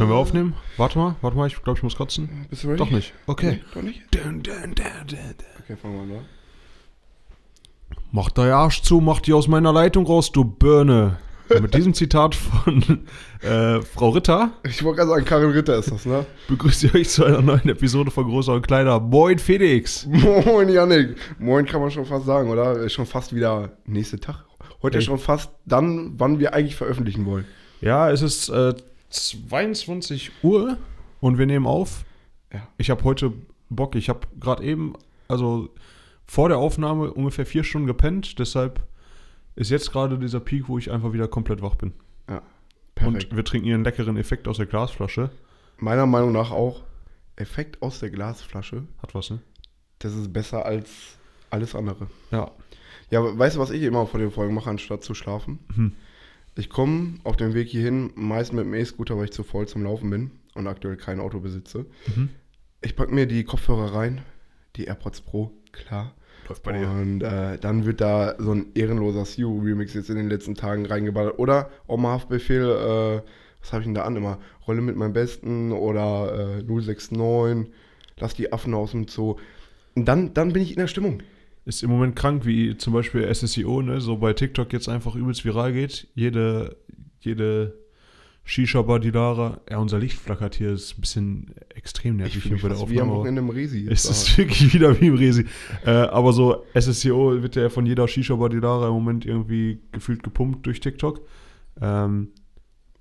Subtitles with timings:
[0.00, 0.54] Können wir aufnehmen?
[0.78, 2.46] Warte mal, warte mal, ich glaube, ich muss kotzen.
[2.48, 2.78] Bist du ready?
[2.78, 3.12] Doch nicht.
[3.26, 3.50] Okay.
[3.50, 4.00] Nee, doch nicht?
[4.14, 5.18] Dun, dun, dun.
[5.62, 6.20] Okay, fangen wir an, oder?
[8.10, 11.18] Mach dein Arsch zu, mach die aus meiner Leitung raus, du Birne.
[11.50, 13.04] Und mit diesem Zitat von
[13.42, 16.24] äh, Frau Ritter Ich wollte gerade sagen, Karin Ritter ist das, ne?
[16.48, 19.00] begrüße ich euch zu einer neuen Episode von Großer und Kleiner.
[19.00, 20.06] Moin Felix.
[20.06, 21.16] Moin, Janik.
[21.38, 22.72] Moin kann man schon fast sagen, oder?
[22.78, 24.46] Ist schon fast wieder nächster Tag.
[24.80, 25.04] Heute Ey.
[25.04, 27.44] schon fast dann, wann wir eigentlich veröffentlichen wollen.
[27.82, 28.72] Ja, es ist äh,
[29.10, 30.78] 22 Uhr
[31.20, 32.04] und wir nehmen auf.
[32.52, 32.66] Ja.
[32.78, 33.32] Ich habe heute
[33.68, 33.94] Bock.
[33.94, 34.94] Ich habe gerade eben,
[35.28, 35.68] also
[36.26, 38.38] vor der Aufnahme ungefähr vier Stunden gepennt.
[38.38, 38.86] Deshalb
[39.56, 41.92] ist jetzt gerade dieser Peak, wo ich einfach wieder komplett wach bin.
[42.28, 42.42] Ja.
[42.94, 43.30] Perfekt.
[43.30, 45.30] Und wir trinken hier einen leckeren Effekt aus der Glasflasche.
[45.78, 46.82] Meiner Meinung nach auch
[47.36, 48.84] Effekt aus der Glasflasche.
[49.02, 49.40] Hat was, ne?
[49.98, 51.16] Das ist besser als
[51.50, 52.08] alles andere.
[52.30, 52.50] Ja.
[53.10, 55.58] Ja, weißt du, was ich immer vor den Folgen mache, anstatt zu schlafen?
[55.74, 55.92] Hm.
[56.56, 59.84] Ich komme auf dem Weg hierhin meist mit dem E-Scooter, weil ich zu voll zum
[59.84, 61.86] Laufen bin und aktuell kein Auto besitze.
[62.14, 62.30] Mhm.
[62.82, 64.22] Ich packe mir die Kopfhörer rein,
[64.76, 66.14] die AirPods Pro, klar.
[66.48, 70.84] Läuft Und äh, dann wird da so ein ehrenloser Sue-Remix jetzt in den letzten Tagen
[70.84, 71.38] reingeballert.
[71.38, 73.22] Oder mal Haftbefehl, äh,
[73.60, 74.38] was habe ich denn da an immer?
[74.66, 77.72] Rolle mit meinem Besten oder äh, 069,
[78.18, 79.36] lass die Affen aus dem Zoo.
[79.94, 81.22] Und dann, dann bin ich in der Stimmung.
[81.70, 84.00] Ist im Moment krank, wie zum Beispiel SSIO, ne?
[84.00, 86.08] So bei TikTok jetzt einfach übelst viral geht.
[86.16, 86.76] Jede,
[87.20, 87.78] jede
[88.42, 89.60] Shisha-Bar, die Lara.
[89.70, 90.72] Ja, unser Licht flackert hier.
[90.72, 93.20] Ist ein bisschen extrem nervig hier bei der fast wie am Aufnahme.
[93.20, 93.86] Wochenende im Resi.
[93.88, 95.46] Es jetzt ist wirklich wieder wie im Resi.
[95.86, 100.66] Äh, aber so SSCO wird ja von jeder Shisha Badidara im Moment irgendwie gefühlt gepumpt
[100.66, 101.20] durch TikTok.
[101.80, 102.30] Ähm,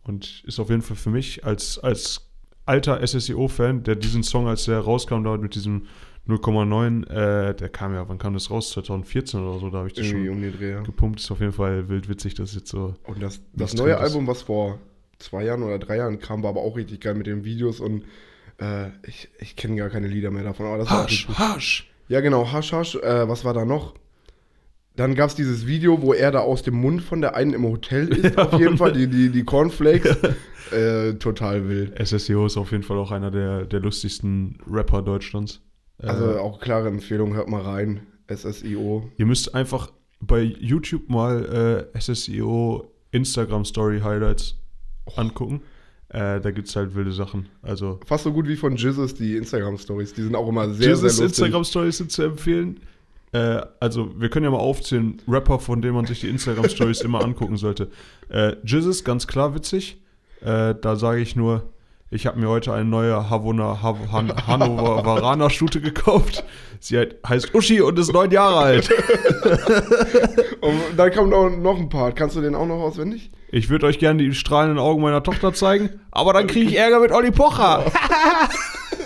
[0.04, 2.30] und ist auf jeden Fall für mich als, als
[2.68, 5.88] alter SSCO-Fan, der diesen Song, als der rauskam, da mit diesem
[6.28, 8.70] 0,9, äh, der kam ja, wann kam das raus?
[8.72, 10.72] 2014 oder so, da habe ich das irgendwie schon um den Dreh.
[10.72, 10.82] ja.
[10.82, 11.20] gepumpt.
[11.20, 12.94] Ist auf jeden Fall wild witzig, dass jetzt so.
[13.06, 13.98] Und das, das neue.
[13.98, 14.80] Album, was vor
[15.18, 18.04] zwei Jahren oder drei Jahren kam, war aber auch richtig geil mit den Videos und
[18.62, 20.68] äh, ich, ich kenne gar keine Lieder mehr davon.
[20.68, 21.92] Aber das war Hasch, richtig Hasch!
[22.10, 22.96] Ja, genau, Hasch Hasch.
[22.96, 23.96] Äh, was war da noch?
[24.96, 27.64] Dann gab es dieses Video, wo er da aus dem Mund von der einen im
[27.64, 28.78] Hotel ist, Ja, auf jeden.
[28.78, 30.18] Fall, die, die, die Cornflakes.
[30.72, 31.94] äh, total wild.
[32.06, 35.62] SSCO ist auf jeden Fall auch einer der, der lustigsten Rapper Deutschlands.
[36.02, 38.02] Äh, Also auch klare Empfehlung, hört mal rein.
[38.28, 39.10] SSIO.
[39.18, 44.56] Ihr müsst einfach bei YouTube mal äh, SSEO Instagram Story Highlights
[45.16, 45.62] angucken.
[46.10, 47.50] Äh, da gibt es halt wilde Sachen.
[47.62, 50.14] Also Fast so gut wie von Jizzes die Instagram-Stories.
[50.14, 51.44] Die sind auch immer sehr, Jesus sehr lustig.
[51.46, 52.80] Instagram Stories sind zu empfehlen.
[53.32, 57.02] Äh, also wir können ja mal aufzählen, Rapper, von denen man sich die Instagram Stories
[57.02, 57.90] immer angucken sollte.
[58.30, 60.02] Äh, Jesus, ganz klar witzig.
[60.42, 61.70] Äh, da sage ich nur,
[62.12, 66.44] ich habe mir heute eine neue Havona, Hav Han Hannoveraner Stute gekauft.
[66.80, 66.98] Sie
[67.28, 68.90] heißt Uschi und ist neun Jahre alt.
[70.62, 72.16] Und dann kommt noch, noch ein Part.
[72.16, 73.32] Kannst du den auch noch auswendig?
[73.52, 77.00] Ich würde euch gerne die strahlenden Augen meiner Tochter zeigen, aber dann kriege ich Ärger
[77.00, 77.86] mit Olli Pocher.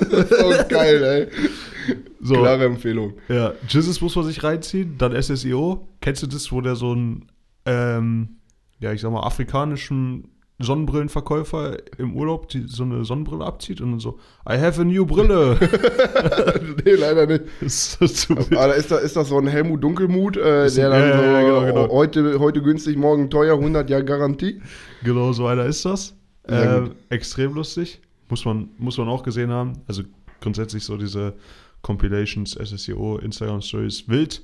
[0.09, 1.97] Das ist auch geil, ey.
[2.19, 3.13] So, Klare Empfehlung.
[3.29, 5.87] ja, Jesus muss man sich reinziehen, dann SSIO.
[6.01, 7.31] Kennst du das, wo der so einen,
[7.65, 8.37] ähm,
[8.79, 13.99] ja, ich sag mal, afrikanischen Sonnenbrillenverkäufer im Urlaub die, so eine Sonnenbrille abzieht und dann
[13.99, 15.57] so, I have a new Brille.
[16.85, 17.43] nee, leider nicht.
[17.61, 17.99] ist
[18.31, 21.41] Aber ist, da, ist das so ein Helmut Dunkelmut, äh, der dann ja, so ja,
[21.41, 21.89] genau, genau.
[21.89, 24.61] Heute, heute günstig, morgen teuer, 100 Jahre Garantie.
[25.03, 26.15] Genau so einer ist das.
[26.47, 28.01] Äh, extrem lustig.
[28.29, 29.73] Muss man, muss man auch gesehen haben.
[29.87, 30.03] Also
[30.39, 31.33] grundsätzlich so diese
[31.81, 34.43] Compilations, SSEO, Instagram Stories, wild.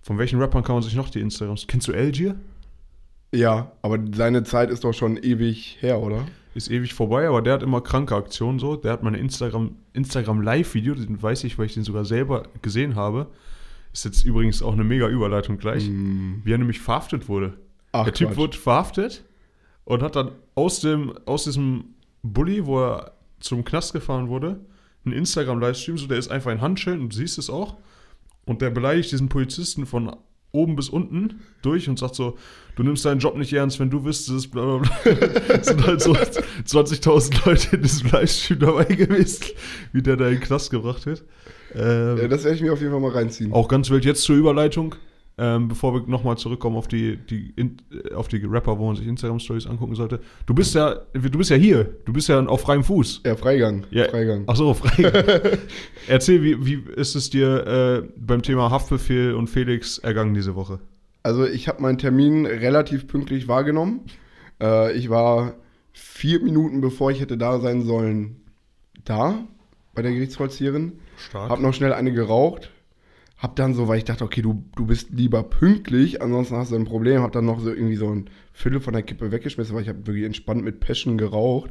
[0.00, 1.66] Von welchen Rappern kann man sich noch die Instagrams?
[1.66, 2.36] Kennst du Algier?
[3.32, 6.24] Ja, aber seine Zeit ist doch schon ewig her, oder?
[6.54, 8.76] Ist ewig vorbei, aber der hat immer kranke Aktionen so.
[8.76, 12.96] Der hat mein Instagram, Instagram Live-Video, den weiß ich, weil ich den sogar selber gesehen
[12.96, 13.28] habe.
[13.92, 15.88] Ist jetzt übrigens auch eine mega Überleitung gleich.
[15.88, 17.54] Wie er nämlich verhaftet wurde.
[17.92, 18.38] Ach, der Typ Quatsch.
[18.38, 19.24] wurde verhaftet
[19.84, 24.60] und hat dann aus, dem, aus diesem Bulli, wo er zum Knast gefahren wurde,
[25.04, 27.76] einen Instagram-Livestream, so der ist einfach in Handschellen und du siehst es auch.
[28.44, 30.14] Und der beleidigt diesen Polizisten von
[30.52, 32.38] oben bis unten durch und sagt so,
[32.76, 35.12] du nimmst deinen Job nicht ernst, wenn du wüsstest, bla bla bla.
[35.60, 36.12] Es sind halt so
[36.66, 39.44] 20.000 Leute in diesem Livestream dabei gewesen,
[39.92, 41.24] wie der da in den Knast gebracht wird.
[41.74, 43.52] Ähm, Ja, das werde ich mir auf jeden Fall mal reinziehen.
[43.52, 44.94] auch ganz wild jetzt zur Überleitung,
[45.38, 48.96] ähm, bevor wir nochmal zurückkommen auf die, die, in, äh, auf die Rapper, wo man
[48.96, 50.20] sich Instagram-Stories angucken sollte.
[50.46, 53.22] Du bist ja, du bist ja hier, du bist ja auf freiem Fuß.
[53.24, 53.86] Ja, Freigang.
[53.90, 54.08] Ja.
[54.08, 54.44] Freigang.
[54.48, 55.58] Ach so, frei.
[56.08, 60.80] Erzähl, wie, wie ist es dir äh, beim Thema Haftbefehl und Felix ergangen diese Woche?
[61.22, 64.00] Also ich habe meinen Termin relativ pünktlich wahrgenommen.
[64.60, 65.54] Äh, ich war
[65.92, 68.40] vier Minuten, bevor ich hätte da sein sollen,
[69.04, 69.44] da
[69.94, 70.98] bei der Gerichtsvollzieherin.
[71.16, 71.50] Stark.
[71.50, 72.70] Hab noch schnell eine geraucht.
[73.38, 76.76] Hab dann so, weil ich dachte, okay, du, du bist lieber pünktlich, ansonsten hast du
[76.76, 77.22] ein Problem.
[77.22, 80.06] Hab dann noch so irgendwie so ein Viertel von der Kippe weggeschmissen, weil ich habe
[80.06, 81.70] wirklich entspannt mit Passion geraucht.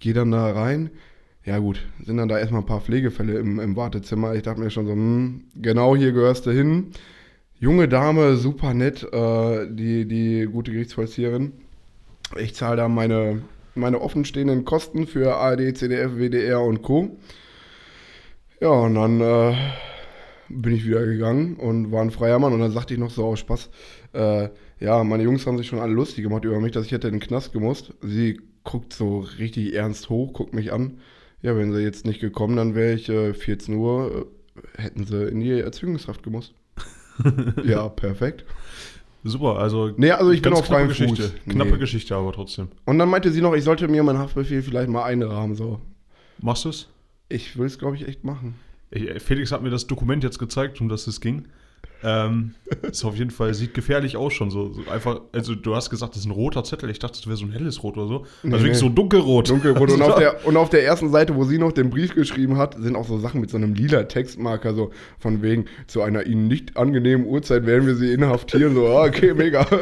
[0.00, 0.90] Gehe dann da rein.
[1.46, 4.34] Ja gut, sind dann da erstmal ein paar Pflegefälle im, im Wartezimmer.
[4.34, 6.88] Ich dachte mir schon so, hm, genau hier gehörst du hin.
[7.58, 11.54] Junge Dame, super nett, äh, die, die gute Gerichtsvollzieherin.
[12.36, 13.42] Ich zahle da meine,
[13.74, 17.16] meine offenstehenden Kosten für ARD, CDF, WDR und Co.
[18.60, 19.56] Ja, und dann äh,
[20.48, 22.52] bin ich wieder gegangen und war ein freier Mann.
[22.52, 23.70] Und dann sagte ich noch so aus Spaß,
[24.14, 24.48] äh,
[24.80, 27.14] ja, meine Jungs haben sich schon alle lustig gemacht über mich, dass ich hätte in
[27.14, 27.92] den Knast gemusst.
[28.02, 30.98] Sie guckt so richtig ernst hoch, guckt mich an.
[31.42, 34.26] Ja, wenn sie jetzt nicht gekommen, dann wäre ich äh, 14 Uhr,
[34.76, 36.54] äh, hätten sie in die Erzwingungshaft gemusst.
[37.64, 38.44] ja, perfekt.
[39.24, 39.92] Super, also.
[39.96, 41.22] Nee, also ich bin auf freiem knappe Geschichte.
[41.22, 41.52] Fuß.
[41.52, 41.78] Knappe Nee.
[41.78, 42.68] Geschichte, aber trotzdem.
[42.84, 45.56] Und dann meinte sie noch, ich sollte mir meinen Haftbefehl vielleicht mal einrahmen.
[45.56, 45.80] So.
[46.40, 46.88] Machst du es?
[47.28, 48.54] Ich will es, glaube ich, echt machen.
[48.90, 51.44] Ich- Felix hat mir das Dokument jetzt gezeigt, um das es ging.
[52.04, 54.50] Ähm, ist auf jeden Fall, sieht gefährlich aus schon.
[54.52, 56.90] So, so einfach, also du hast gesagt, das ist ein roter Zettel.
[56.90, 58.18] Ich dachte, das wäre so ein helles Rot oder so.
[58.20, 58.78] Also Nee, wirklich nee.
[58.78, 59.48] so dunkelrot.
[59.50, 59.90] Dunkelrot.
[59.90, 62.76] Und auf, der, und auf der ersten Seite, wo sie noch den Brief geschrieben hat,
[62.80, 66.46] sind auch so Sachen mit so einem lila Textmarker, so von wegen, zu einer ihnen
[66.46, 68.74] nicht angenehmen Uhrzeit werden wir sie inhaftieren.
[68.74, 69.66] So, ah, okay, mega.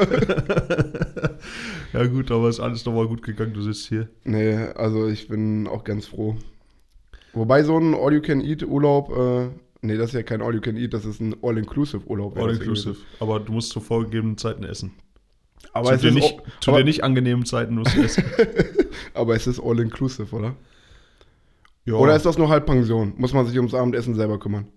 [1.92, 3.54] Ja, gut, aber ist alles nochmal gut gegangen.
[3.54, 4.08] Du sitzt hier.
[4.24, 6.36] nee, also ich bin auch ganz froh.
[7.36, 9.48] Wobei so ein All-You-Can-Eat-Urlaub, äh,
[9.82, 12.34] nee, das ist ja kein All-You-Can-Eat, das ist ein All-Inclusive-Urlaub.
[12.34, 12.96] wäre All das inclusive.
[13.20, 14.92] Aber du musst zu vorgegebenen Zeiten essen.
[15.72, 18.24] Aber zu es, dir ist nicht, zu dir nicht angenehmen Zeiten musst du essen.
[19.14, 20.56] aber es ist All-Inclusive, oder?
[21.84, 21.94] Ja.
[21.94, 23.12] Oder ist das nur Halbpension?
[23.18, 24.68] Muss man sich ums Abendessen selber kümmern?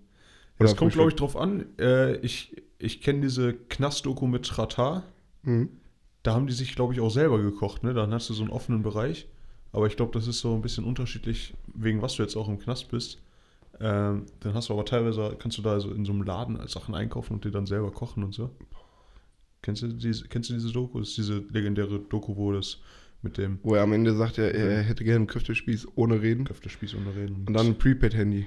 [0.58, 1.64] Das Oder kommt, glaube ich, drauf an.
[1.78, 5.04] Äh, ich ich kenne diese Knast-Doku mit Tratar.
[5.42, 5.68] Mhm.
[6.22, 7.82] Da haben die sich, glaube ich, auch selber gekocht.
[7.82, 7.94] Ne?
[7.94, 9.28] Dann hast du so einen offenen Bereich.
[9.72, 12.58] Aber ich glaube, das ist so ein bisschen unterschiedlich, wegen was du jetzt auch im
[12.58, 13.22] Knast bist.
[13.80, 16.94] Ähm, dann hast du aber teilweise, kannst du da so in so einem Laden Sachen
[16.94, 18.50] einkaufen und dir dann selber kochen und so.
[19.62, 20.98] Kennst du diese, kennst du diese Doku?
[20.98, 22.78] Das ist diese legendäre Doku, wo das
[23.22, 26.44] mit dem Wo er am Ende sagt, er, er hätte gerne einen Köftespieß ohne Reden.
[26.44, 27.44] Köftespieß unterreden.
[27.46, 28.46] Und dann ein Prepaid-Handy.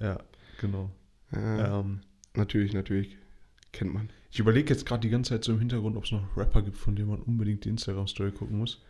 [0.00, 0.18] Ja,
[0.60, 0.90] genau.
[1.32, 2.00] Ja, Ähm,
[2.34, 3.18] Natürlich, natürlich.
[3.72, 4.10] Kennt man.
[4.30, 6.78] Ich überlege jetzt gerade die ganze Zeit so im Hintergrund, ob es noch Rapper gibt,
[6.78, 8.82] von denen man unbedingt die Instagram-Story gucken muss.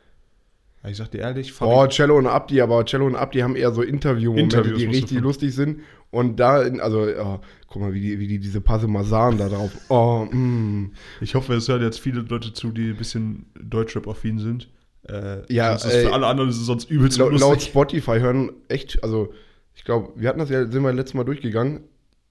[0.88, 3.70] Ich sag dir ehrlich, Oh, Fabi, Cello und Abdi, aber Cello und Abdi haben eher
[3.73, 5.81] so Interview-Momente, Interviews die richtig lustig sind.
[6.11, 9.70] Und da, also, ja, guck mal, wie die, wie die diese Parmesan da drauf.
[9.88, 10.93] Oh, mm.
[11.20, 14.69] ich hoffe, es hören jetzt viele Leute zu, die ein bisschen Deutschrap-affin sind.
[15.08, 17.70] Äh, Ja, sonst ist ey, für alle anderen ist es sonst übelst Laut, laut lustig.
[17.70, 19.32] Spotify hören echt, also,
[19.75, 21.84] ich glaube, wir hatten das ja, sind wir letztes Mal durchgegangen.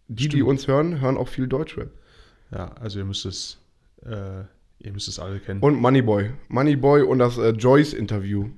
[0.07, 0.49] Die, die Stimmt.
[0.49, 1.89] uns hören, hören auch viel Deutschrap.
[2.51, 3.57] Ja, also ihr müsst es,
[4.05, 4.43] äh,
[4.83, 5.61] ihr müsst es alle kennen.
[5.61, 6.31] Und Moneyboy.
[6.49, 8.49] Moneyboy und das äh, Joyce-Interview.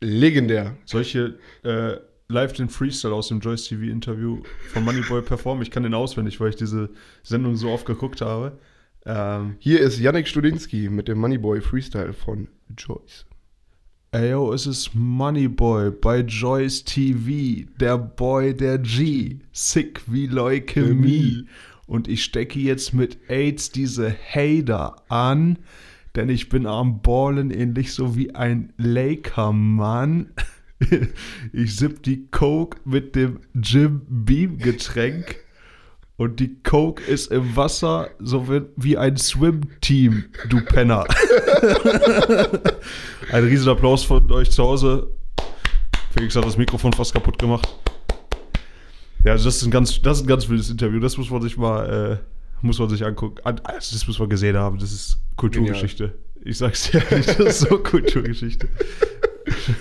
[0.00, 0.76] Legendär.
[0.84, 1.96] Solche äh,
[2.28, 4.42] live den Freestyle aus dem Joyce TV Interview
[4.72, 5.62] von Moneyboy performen.
[5.62, 6.90] Ich kann den auswendig, weil ich diese
[7.22, 8.58] Sendung so oft geguckt habe.
[9.06, 13.26] Ähm, Hier ist Yannick Studinski mit dem Moneyboy Freestyle von Joyce.
[14.12, 21.46] Ey, yo, es ist Moneyboy bei Joyce TV, der Boy der G, sick wie Leukämie.
[21.86, 25.58] Und ich stecke jetzt mit AIDS diese Hater an,
[26.16, 30.30] denn ich bin am Ballen ähnlich so wie ein Laker-Mann.
[31.52, 35.36] Ich sipp die Coke mit dem Jim Beam Getränk
[36.16, 41.04] und die Coke ist im Wasser so wie- wie ein Swim-Team, du Penner.
[43.32, 45.10] Ein riesen Applaus von euch zu Hause.
[46.12, 47.66] Felix hat das Mikrofon fast kaputt gemacht.
[49.24, 51.00] Ja, also das ist ein ganz, das ist ein ganz wildes Interview.
[51.00, 53.36] Das muss man sich mal, äh, muss man sich angucken.
[53.44, 54.78] An, also das muss man gesehen haben.
[54.78, 56.14] Das ist Kulturgeschichte.
[56.44, 58.68] Ich sag's dir ehrlich, das ist so Kulturgeschichte.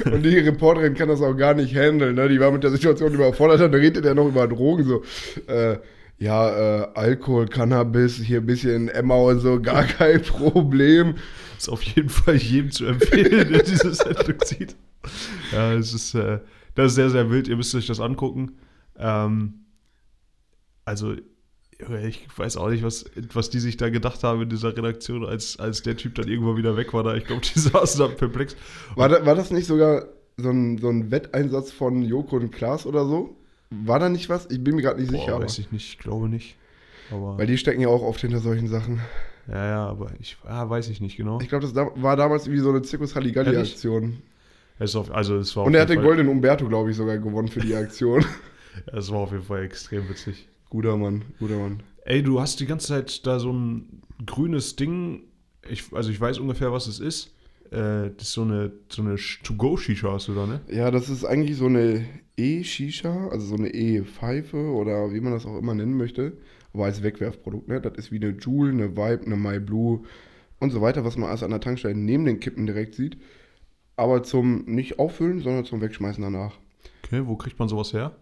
[0.05, 2.15] Und die Reporterin kann das auch gar nicht handeln.
[2.15, 2.29] Ne?
[2.29, 3.59] Die war mit der Situation überfordert.
[3.59, 4.85] Dann redet er noch über Drogen.
[4.85, 5.03] So,
[5.47, 5.77] äh,
[6.19, 11.15] ja, äh, Alkohol, Cannabis, hier ein bisschen Emma und so, gar kein Problem.
[11.57, 14.75] Ist auf jeden Fall jedem zu empfehlen, der diese Sendung sieht.
[15.51, 16.39] Ja, es ist, äh,
[16.75, 17.49] das ist sehr, sehr wild.
[17.49, 18.53] Ihr müsst euch das angucken.
[18.97, 19.65] Ähm,
[20.85, 21.15] also,
[22.05, 25.59] ich weiß auch nicht, was, was die sich da gedacht haben in dieser Redaktion, als,
[25.59, 27.03] als der Typ dann irgendwann wieder weg war.
[27.03, 27.15] Da.
[27.15, 28.55] Ich glaube, die saßen da perplex.
[28.95, 30.05] War, da, war das nicht sogar
[30.37, 33.35] so ein, so ein Wetteinsatz von Joko und Klaas oder so?
[33.69, 34.49] War da nicht was?
[34.51, 35.25] Ich bin mir gerade nicht sicher.
[35.25, 36.55] Boah, Aber, weiß ich nicht, ich glaube nicht.
[37.11, 39.01] Aber, weil die stecken ja auch oft hinter solchen Sachen.
[39.47, 41.39] ja, ja, aber ich ah, weiß ich nicht genau.
[41.41, 44.21] Ich glaube, das da, war damals wie so eine Zirkus Halligalli-Aktion.
[44.79, 45.01] Also,
[45.37, 47.47] es war Und er auf hat den jeden Fall, goldenen Umberto, glaube ich, sogar gewonnen
[47.47, 48.25] für die Aktion.
[48.85, 50.47] es war auf jeden Fall extrem witzig.
[50.69, 51.83] guter Mann, guter Mann.
[52.05, 55.23] Ey, du hast die ganze Zeit da so ein grünes Ding.
[55.69, 57.33] Ich, also ich weiß ungefähr, was es ist.
[57.71, 60.61] Äh, das ist so eine, so eine To-Go-Shisha hast du da, ne?
[60.69, 62.05] Ja, das ist eigentlich so eine
[62.37, 66.33] E-Shisha, also so eine E-Pfeife oder wie man das auch immer nennen möchte,
[66.73, 67.67] aber als Wegwerfprodukt.
[67.67, 67.79] Ne?
[67.79, 70.03] Das ist wie eine Joule, eine Vibe, eine My Blue
[70.59, 73.17] und so weiter, was man alles an der Tankstelle neben den Kippen direkt sieht.
[73.95, 76.57] aber zum nicht auffüllen, sondern zum Wegschmeißen danach.
[77.13, 78.15] Okay, wo kriegt man sowas her?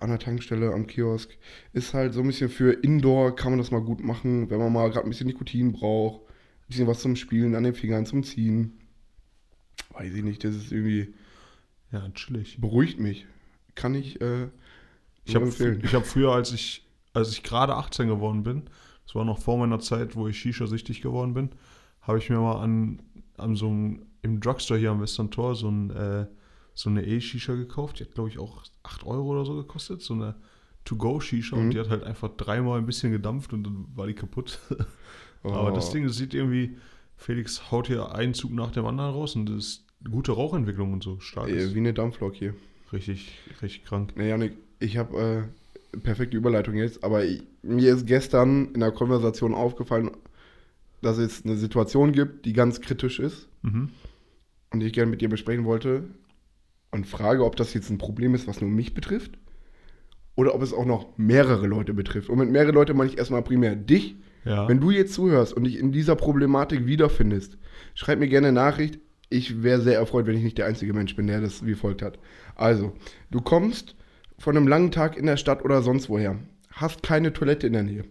[0.00, 1.30] An der Tankstelle, am Kiosk.
[1.72, 4.72] Ist halt so ein bisschen für Indoor, kann man das mal gut machen, wenn man
[4.72, 6.22] mal gerade ein bisschen Nikotin braucht.
[6.22, 8.80] Ein bisschen was zum Spielen an den Fingern, zum Ziehen.
[9.90, 11.14] Weiß ich nicht, das ist irgendwie,
[11.92, 12.60] Ja, chillig.
[12.60, 13.24] beruhigt mich.
[13.76, 14.48] Kann ich äh,
[15.24, 18.64] Ich habe hab früher, als ich, als ich gerade 18 geworden bin,
[19.06, 21.50] das war noch vor meiner Zeit, wo ich Shisha-süchtig geworden bin,
[22.00, 23.00] habe ich mir mal an,
[23.36, 26.26] an so einem, im Drugstore hier am Western Tor so, ein, äh,
[26.74, 27.98] so eine E-Shisha gekauft.
[28.00, 30.02] Die hat, glaube ich, auch 8 Euro oder so gekostet.
[30.02, 30.34] So eine
[30.84, 31.62] To-Go-Shisha Mhm.
[31.62, 34.58] und die hat halt einfach dreimal ein bisschen gedampft und dann war die kaputt.
[35.42, 35.74] Aber Oh.
[35.74, 36.76] das Ding, das sieht irgendwie,
[37.16, 41.02] Felix haut hier einen Zug nach dem anderen raus und das ist gute Rauchentwicklung und
[41.02, 41.20] so.
[41.20, 41.48] Stark.
[41.48, 42.54] Äh, ist wie eine Dampflok hier.
[42.92, 44.12] richtig, richtig krank.
[44.16, 45.48] Nee, Janik, ich habe
[45.94, 50.10] äh, perfekte Überleitung jetzt, aber ich, mir ist gestern in der Konversation aufgefallen,
[51.02, 53.90] dass es eine Situation gibt, die ganz kritisch ist Mhm.
[54.72, 56.04] und die ich gerne mit dir besprechen wollte
[56.94, 59.32] und frage, ob das jetzt ein Problem ist, was nur mich betrifft
[60.36, 62.28] oder ob es auch noch mehrere Leute betrifft.
[62.28, 64.14] Und mit mehrere Leute meine ich erstmal primär dich.
[64.44, 64.68] Ja.
[64.68, 67.58] Wenn du jetzt zuhörst und dich in dieser Problematik wiederfindest,
[67.94, 69.00] schreib mir gerne eine Nachricht.
[69.28, 72.00] Ich wäre sehr erfreut, wenn ich nicht der einzige Mensch bin, der das wie folgt
[72.00, 72.20] hat.
[72.54, 72.92] Also,
[73.32, 73.96] du kommst
[74.38, 76.38] von einem langen Tag in der Stadt oder sonst woher,
[76.70, 78.04] hast keine Toilette in der Nähe.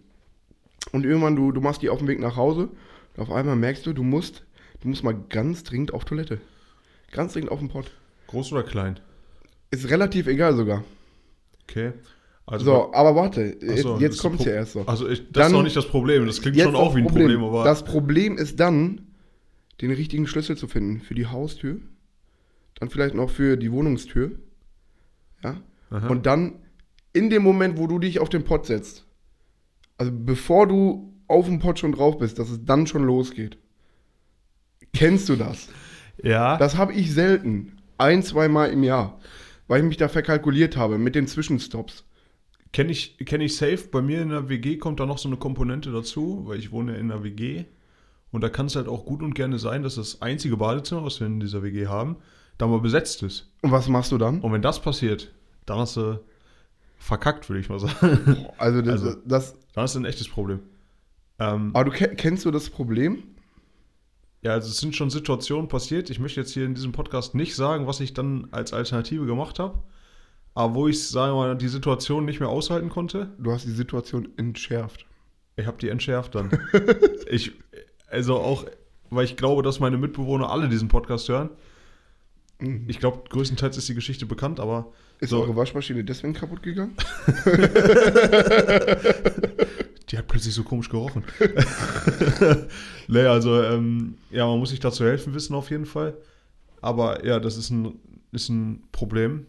[0.92, 2.68] Und irgendwann, du, du machst die auf dem Weg nach Hause
[3.16, 4.44] und auf einmal merkst du, du musst,
[4.82, 6.38] du musst mal ganz dringend auf Toilette.
[7.12, 7.90] Ganz dringend auf den Pott.
[8.34, 8.98] Groß oder klein?
[9.70, 10.82] Ist relativ egal sogar.
[11.62, 11.92] Okay.
[12.46, 14.82] Also, So, aber warte, so, jetzt, kommt es ja erst so.
[14.86, 16.26] Also ich, das Dann- ist noch nicht das Problem.
[16.26, 19.06] Das klingt schon auch wie ein Problem, aber Das Problem ist dann,
[19.80, 21.78] den richtigen Schlüssel zu finden für die Haustür,
[22.80, 24.32] dann vielleicht noch für die Wohnungstür.
[25.42, 25.60] Ja?
[25.90, 26.08] Aha.
[26.08, 26.56] Und dann
[27.12, 29.06] in dem Moment, wo du dich auf den Pott setzt,
[29.96, 33.58] also bevor du auf dem Pott schon drauf bist, dass es dann schon losgeht.
[34.92, 35.68] Kennst du das?
[36.22, 37.78] ja, Das habe ich selten.
[38.04, 39.18] Ein, zwei Mal im Jahr.
[39.66, 42.04] Weil ich mich da verkalkuliert habe mit den Zwischenstops.
[42.72, 43.88] kenne ich, kenn ich safe.
[43.90, 46.96] Bei mir in der WG kommt da noch so eine Komponente dazu, weil ich wohne
[46.96, 47.64] in der WG.
[48.30, 51.20] Und da kann es halt auch gut und gerne sein, dass das einzige Badezimmer, was
[51.20, 52.16] wir in dieser WG haben,
[52.58, 53.50] da mal besetzt ist.
[53.62, 54.40] Und was machst du dann?
[54.40, 55.32] Und wenn das passiert,
[55.66, 56.20] dann hast du
[56.98, 58.46] verkackt, würde ich mal sagen.
[58.58, 60.60] Also das, Also- das dann hast du ein echtes Problem.
[61.38, 63.22] Ähm, aber du ke- kennst du das Problem?
[64.44, 66.10] Ja, also es sind schon Situationen passiert.
[66.10, 69.58] Ich möchte jetzt hier in diesem Podcast nicht sagen, was ich dann als Alternative gemacht
[69.58, 69.82] habe.
[70.52, 73.70] Aber wo ich, sagen wir mal, die Situation nicht mehr aushalten konnte, Du hast die
[73.70, 75.06] Situation entschärft.
[75.56, 76.50] ich habe die entschärft dann.
[77.30, 77.52] ich,
[78.10, 78.66] also auch,
[79.08, 81.48] weil ich glaube, dass meine Mitbewohner alle diesen Podcast hören.
[82.60, 82.84] Mhm.
[82.86, 86.94] Ich glaube, größtenteils ist die Geschichte bekannt, aber Ist so, eure Waschmaschine deswegen kaputt gegangen?
[90.08, 91.24] die hat plötzlich so komisch gerochen.
[93.08, 96.16] nee, also, ähm, ja, man muss sich dazu helfen wissen auf jeden Fall.
[96.80, 97.98] Aber ja, das ist ein,
[98.32, 99.46] ist ein Problem.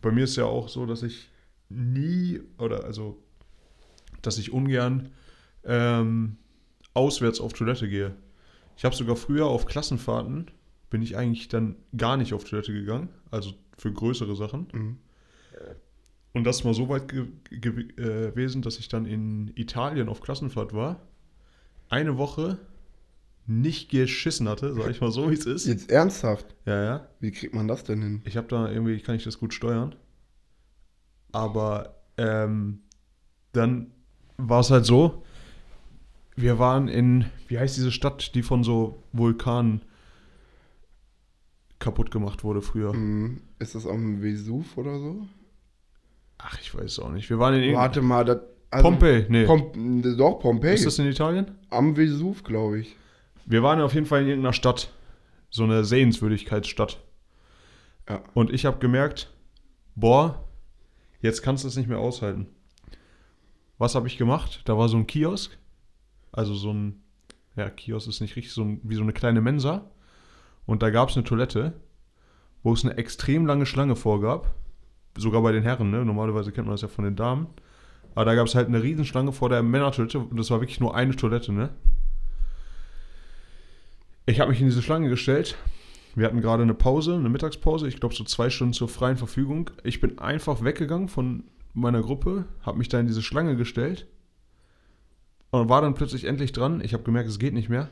[0.00, 1.28] Bei mir ist ja auch so, dass ich
[1.68, 3.22] nie, oder also,
[4.22, 5.10] dass ich ungern
[5.64, 6.36] ähm,
[6.94, 8.14] auswärts auf Toilette gehe.
[8.76, 10.50] Ich habe sogar früher auf Klassenfahrten,
[10.88, 14.68] bin ich eigentlich dann gar nicht auf Toilette gegangen, also für größere Sachen.
[14.72, 14.96] Mhm.
[16.32, 20.08] Und das ist mal so weit ge ge äh, gewesen, dass ich dann in Italien
[20.08, 21.00] auf Klassenfahrt war,
[21.88, 22.58] eine Woche
[23.46, 25.66] nicht geschissen hatte, sag ich mal so, wie es ist.
[25.66, 26.54] Jetzt ernsthaft?
[26.66, 27.08] Ja, ja.
[27.18, 28.22] Wie kriegt man das denn hin?
[28.24, 29.96] Ich habe da irgendwie, kann ich das gut steuern.
[31.32, 32.82] Aber ähm,
[33.52, 33.90] dann
[34.36, 35.24] war es halt so,
[36.36, 39.82] wir waren in, wie heißt diese Stadt, die von so Vulkanen
[41.80, 42.92] kaputt gemacht wurde früher?
[42.92, 43.40] Mhm.
[43.58, 45.26] Ist das am Vesuv oder so?
[46.42, 47.28] Ach, ich weiß auch nicht.
[47.28, 48.40] Wir waren in Warte mal, das.
[48.70, 49.44] also- Pompeii, nee.
[49.44, 50.74] Pom doch, Pompeii.
[50.74, 51.52] Ist das in Italien?
[51.70, 52.96] am Vesuv, glaube ich.
[53.46, 54.92] Wir waren auf jeden Fall in irgendeiner Stadt.
[55.50, 57.00] So eine Sehenswürdigkeitsstadt.
[58.08, 58.22] Ja.
[58.34, 59.32] Und ich habe gemerkt,
[59.94, 60.44] boah,
[61.20, 62.46] jetzt kannst du es nicht mehr aushalten.
[63.78, 64.62] Was habe ich gemacht?
[64.64, 65.56] Da war so ein Kiosk.
[66.32, 67.02] Also so ein,
[67.56, 69.90] ja, Kiosk ist nicht richtig, so ein, wie so eine kleine Mensa.
[70.66, 71.72] Und da gab es eine Toilette,
[72.62, 74.54] wo es eine extrem lange Schlange vorgab.
[75.16, 76.04] Sogar bei den Herren, ne?
[76.04, 77.48] Normalerweise kennt man das ja von den Damen.
[78.14, 80.94] Aber da gab es halt eine Riesenschlange vor der Männertoilette und das war wirklich nur
[80.94, 81.70] eine Toilette, ne?
[84.26, 85.56] Ich habe mich in diese Schlange gestellt.
[86.14, 89.70] Wir hatten gerade eine Pause, eine Mittagspause, ich glaube so zwei Stunden zur freien Verfügung.
[89.84, 94.06] Ich bin einfach weggegangen von meiner Gruppe, habe mich da in diese Schlange gestellt
[95.50, 96.80] und war dann plötzlich endlich dran.
[96.80, 97.88] Ich habe gemerkt, es geht nicht mehr.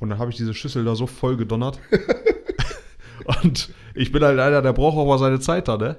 [0.00, 1.78] Und dann habe ich diese Schüssel da so voll gedonnert.
[3.42, 5.96] und ich bin halt einer, der braucht auch mal seine Zeit da, ne?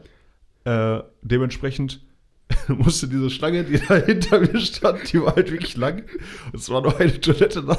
[0.66, 2.02] Äh, dementsprechend
[2.68, 6.04] musste diese Schlange, die da hinter mir stand, die war halt wirklich lang.
[6.54, 7.78] Es war nur eine Toilette da.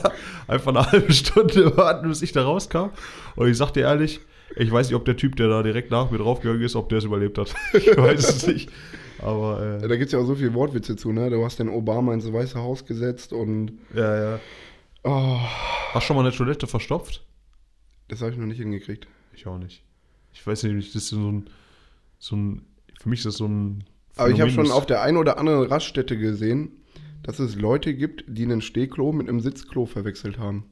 [0.49, 2.91] Einfach eine halbe Stunde warten, bis ich da rauskam.
[3.37, 4.21] Und ich sag dir ehrlich,
[4.57, 6.99] Ich weiß nicht, ob der Typ, der da direkt nach mir draufgegangen ist, ob der
[6.99, 7.55] es überlebt hat.
[7.75, 8.71] Ich weiß es nicht.
[9.19, 11.31] Aber, Ja, äh, Da gibt es ja auch so viele Wortwitze zu, ne?
[11.31, 13.73] Du hast den Obama ins Weiße Haus gesetzt und.
[13.95, 14.41] ja, ja.
[15.07, 15.39] Oh,
[15.93, 17.25] Hast du schon mal eine Toilette verstopft?
[18.09, 19.07] das habe ich noch nicht hingekriegt.
[19.35, 19.83] Ich auch nicht.
[20.33, 21.51] Ich weiß nicht, das ist so ein,
[22.19, 22.67] so ein
[23.05, 23.85] für mich ist das so ein.
[24.17, 26.73] Aber ich habe Phänomen, schon auf der einen oder anderen Raststätte gesehen,
[27.23, 30.65] dass es Leute gibt, die einen Stehklo mit einem Sitzklo verwechselt haben.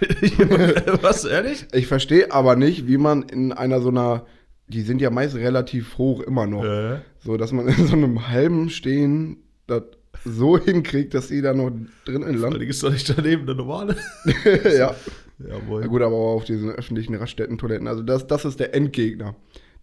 [1.02, 1.66] Was, ehrlich?
[1.72, 4.26] Ich verstehe aber nicht, wie man in einer so einer,
[4.66, 8.28] die sind ja meist relativ hoch immer noch, Äh, so dass man in so einem
[8.28, 9.84] halben Stehen das
[10.24, 11.70] so hinkriegt, dass die da noch
[12.04, 12.58] drinnen landen.
[12.58, 13.96] allem ist doch nicht daneben der normale.
[14.64, 14.94] ja.
[15.38, 15.80] Jawohl.
[15.82, 17.86] Na gut, aber auch auf diesen öffentlichen Raststätten-Toiletten.
[17.86, 19.36] Also das, das ist der Endgegner.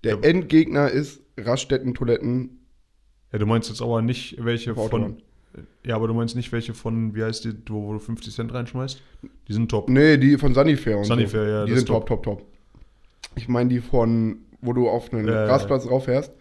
[0.03, 0.19] Der Ja.
[0.21, 2.60] Endgegner ist Raststätten-Toiletten
[3.32, 5.18] Ja, du meinst jetzt aber nicht welche von.
[5.86, 9.01] Ja, aber du meinst nicht welche von, wie heißt die, wo, du 50 Cent reinschmeißt?
[9.48, 9.89] Die sind top.
[9.89, 11.50] Nee, die von Sanifair und Sanifair, so.
[11.50, 12.46] ja, Die sind top, top, top.
[13.36, 16.34] Ich meine die von, wo du auf einen ja, Rastplatz rauffährst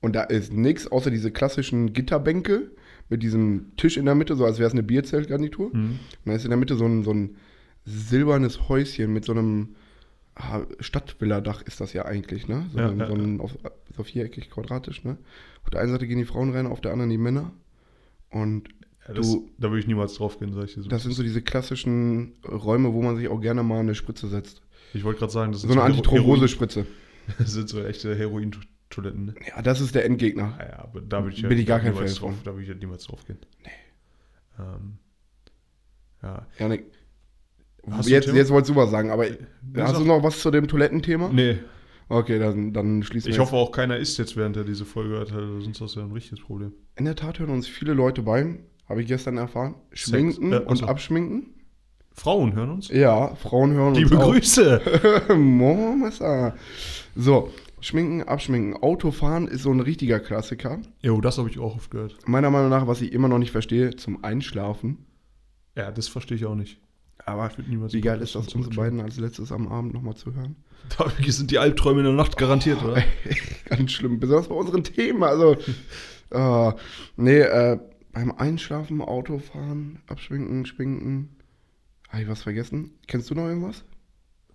[0.00, 2.70] und da ist nichts außer diese klassischen Gitterbänke
[3.08, 5.70] mit diesem Tisch in der Mitte, so als wäre es eine Bierzeltgarnitur.
[5.72, 5.82] Mhm.
[5.82, 7.36] Und dann ist in der Mitte so ein, so ein
[7.84, 9.74] silbernes Häuschen mit so einem
[10.80, 12.66] Stadtvilladach ist das ja eigentlich, ne?
[12.72, 13.56] So, Ja, ein, ja, so, ein, auf,
[13.96, 15.16] so viereckig quadratisch, ne?
[15.64, 17.52] Auf der einen Seite gehen die Frauen rein, auf der anderen die Männer.
[18.30, 18.68] Und
[19.08, 20.88] Ja, das, Du- da würde ich niemals drauf gehen, sag ich dir so.
[20.88, 24.62] das sind so diese klassischen Räume, wo man sich auch gerne mal eine Spritze setzt.
[24.94, 26.86] ich wollte gerade sagen, das So sind eine Antithrombose-Spritze.
[27.38, 29.34] Das sind so echte Heroin-Toiletten, ne?
[29.46, 30.54] Ja, das ist der Endgegner.
[30.58, 32.30] Naja, aber da würde ich Bin ich gar kein Fan von.
[32.30, 33.38] drauf, Da würde ich ja niemals drauf gehen.
[33.62, 33.70] Nee.
[34.58, 34.98] Ähm,
[36.22, 36.46] ja.
[36.58, 36.84] Janik,
[38.06, 39.36] jetzt, jetzt wolltest du was sagen, aber hast
[39.92, 41.30] sag- du noch was zu dem Toilettenthema?
[41.32, 41.58] Nee,
[42.12, 45.10] Okay, dann, dann schließen wir ich hoffe auch keiner isst jetzt, während er diese Folge
[45.14, 46.72] hört, also sonst hast du ja ein richtiges Problem.
[46.96, 48.58] In der Tat hören uns viele Leute bei,
[48.88, 49.76] habe ich gestern erfahren.
[49.92, 51.54] Schminken äh, und abschminken.
[52.12, 52.88] Frauen hören uns?
[52.88, 54.32] Ja, Frauen hören Liebe uns auch.
[54.32, 54.80] Grüße!
[56.02, 56.56] Messer.
[57.14, 58.74] So, schminken, abschminken.
[58.82, 60.80] Autofahren ist so ein richtiger Klassiker.
[61.02, 62.16] Jo, das habe ich auch oft gehört.
[62.26, 65.06] Meiner Meinung nach, was ich immer noch nicht verstehe, zum Einschlafen.
[65.76, 66.80] Ja, das verstehe ich auch nicht.
[67.30, 70.16] Aber Ich würd niemals wie geil ist das, unsere beiden als letztes am Abend nochmal
[70.16, 70.56] zu hören?
[70.98, 73.02] Da sind die Albträume in der Nacht garantiert, oder?
[73.66, 75.22] Ganz schlimm, besonders bei unseren Themen.
[75.22, 75.56] Also,
[76.30, 76.72] äh,
[77.16, 77.78] nee, äh,
[78.12, 81.36] beim Einschlafen, Autofahren, abschminken, schminken.
[82.08, 82.92] Habe ich was vergessen?
[83.06, 83.84] Kennst du noch irgendwas?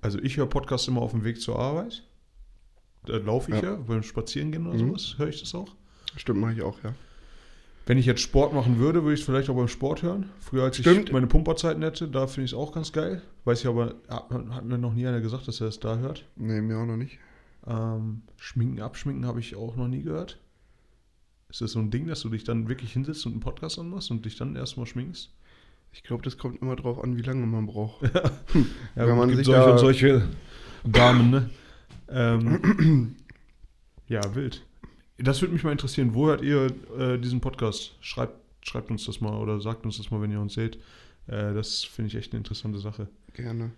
[0.01, 2.03] Also ich höre Podcasts immer auf dem Weg zur Arbeit.
[3.05, 3.71] Da laufe ich Ja.
[3.71, 4.87] ja, beim Spazierengehen oder Mhm.
[4.89, 5.73] sowas, höre ich das auch.
[6.17, 6.93] Stimmt, mache ich auch, ja.
[7.85, 10.29] Wenn ich jetzt Sport machen würde, würde ich es vielleicht auch beim Sport hören.
[10.39, 11.09] Früher, als Stimmt.
[11.09, 13.21] ich meine Pumperzeiten hätte, da finde ich es auch ganz geil.
[13.43, 16.25] Weiß ich aber, hat, hat mir noch nie einer gesagt, dass er es da hört.
[16.35, 17.19] Nee, mir auch noch nicht.
[17.67, 20.39] Ähm, schminken, abschminken habe ich auch noch nie gehört.
[21.49, 24.09] Ist das so ein Ding, dass du dich dann wirklich hinsetzt und einen Podcast anmachst
[24.09, 25.31] und dich dann erstmal schminkst?
[25.93, 28.01] Ich glaube, das kommt immer drauf an, wie lange man braucht.
[28.95, 30.27] Ja, Wenn gut, man gibt sich solche und solche
[30.83, 31.49] Damen, ne?
[32.09, 33.15] Ähm,
[34.07, 34.63] ja, wild.
[35.17, 36.13] Das würde mich mal interessieren.
[36.13, 36.67] Wo hört ihr
[36.99, 37.95] äh, diesen Podcast?
[38.01, 40.75] Schreibt, schreibt uns das mal oder sagt uns das mal, wenn ihr uns seht.
[41.27, 43.07] Äh, das finde ich echt eine interessante Sache.
[43.33, 43.71] Gerne.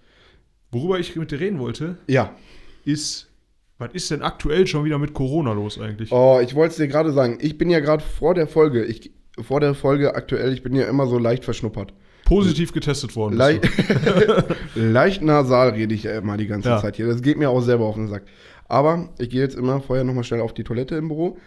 [0.71, 2.35] Worüber ich mit dir reden wollte, Ja.
[2.83, 3.27] ist,
[3.77, 6.11] was ist denn aktuell schon wieder mit Corona los eigentlich?
[6.11, 7.37] Oh, ich wollte es dir gerade sagen.
[7.41, 10.87] Ich bin ja gerade vor der Folge, ich, vor der Folge aktuell, ich bin ja
[10.87, 11.93] immer so leicht verschnuppert.
[12.25, 13.37] Positiv getestet worden.
[13.37, 14.41] Du.
[14.75, 16.81] leicht nasal rede ich ja immer die ganze Ja.
[16.81, 17.07] Zeit hier.
[17.07, 18.23] Das geht mir auch selber auf den Sack.
[18.67, 21.37] Aber ich gehe jetzt immer vorher nochmal schnell auf die Toilette im Büro.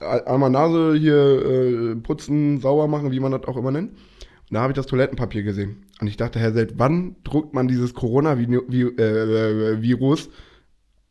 [0.00, 3.92] Einmal Nase hier äh, putzen, sauber machen, wie man das auch immer nennt.
[3.92, 5.84] Und da habe ich das Toilettenpapier gesehen.
[6.00, 10.30] Und ich dachte, Herr seit wann druckt man dieses Corona-Virus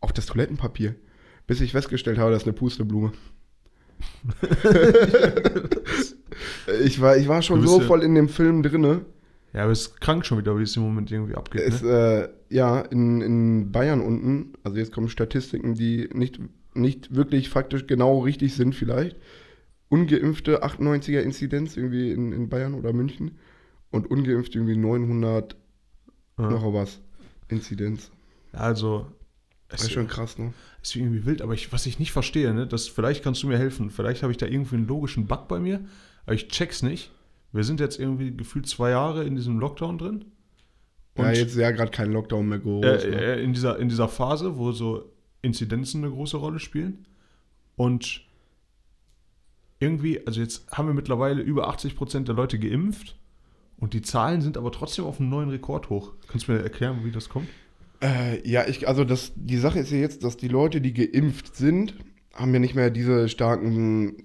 [0.02, 0.96] auf das Toilettenpapier?
[1.48, 3.14] Bis ich festgestellt habe, das ist eine Pusteblume.
[6.84, 9.06] ich, war, ich war schon so voll in dem Film drinne.
[9.56, 11.62] Ja, aber es ist krank schon wieder, wie es im Moment irgendwie abgeht.
[11.62, 12.30] Es, Ne?
[12.50, 16.40] äh, ja, in, in Bayern unten, also jetzt kommen Statistiken, die nicht,
[16.74, 19.16] nicht wirklich faktisch genau richtig sind vielleicht.
[19.90, 23.38] Ungeimpfte 98er Inzidenz irgendwie in, in Bayern oder München
[23.92, 25.56] und ungeimpft irgendwie 900
[26.38, 26.50] Ja.
[26.50, 27.00] noch was
[27.48, 28.12] Inzidenz.
[28.52, 29.06] Also,
[29.70, 30.54] Das es ist schon krass, ne?
[30.82, 33.58] ist irgendwie wild, aber ich, was ich nicht verstehe, ne, das, vielleicht kannst du mir
[33.58, 33.90] helfen.
[33.90, 35.86] Vielleicht habe ich da irgendwie einen logischen Bug bei mir,
[36.26, 37.12] aber ich check's nicht.
[37.56, 40.26] Wir sind jetzt irgendwie gefühlt zwei Jahre in diesem Lockdown drin.
[41.18, 42.84] ja, jetzt ja gerade kein Lockdown mehr groß.
[42.84, 43.22] äh, ne?
[43.22, 45.10] äh, in, dieser, in dieser Phase, wo so
[45.42, 47.06] Inzidenzen eine große Rolle spielen.
[47.78, 48.26] Und
[49.80, 53.16] irgendwie, also jetzt haben wir mittlerweile über 80 Prozent der Leute geimpft
[53.78, 56.14] und die Zahlen sind aber trotzdem auf einem neuen Rekord hoch.
[56.28, 57.48] Kannst du mir erklären, wie das kommt?
[58.02, 61.56] Äh, ja, ich, also das, die Sache ist ja jetzt, dass die Leute, die geimpft
[61.56, 61.96] sind,
[62.34, 64.24] haben ja nicht mehr diese starken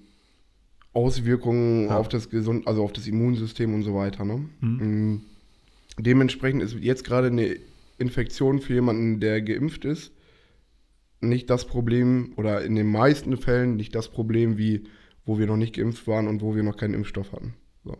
[0.93, 1.97] Auswirkungen Ja.
[1.97, 4.25] auf das Gesund, also auf das Immunsystem und so weiter.
[4.25, 4.45] Ne?
[4.59, 5.13] Mhm.
[5.13, 5.21] Mm.
[5.99, 7.55] Dementsprechend ist jetzt gerade eine
[7.97, 10.11] Infektion für jemanden, der geimpft ist,
[11.21, 14.83] nicht das Problem oder in den meisten Fällen nicht das Problem, wie
[15.25, 17.53] wo wir noch nicht geimpft waren und wo wir noch keinen Impfstoff hatten.
[17.83, 17.95] So.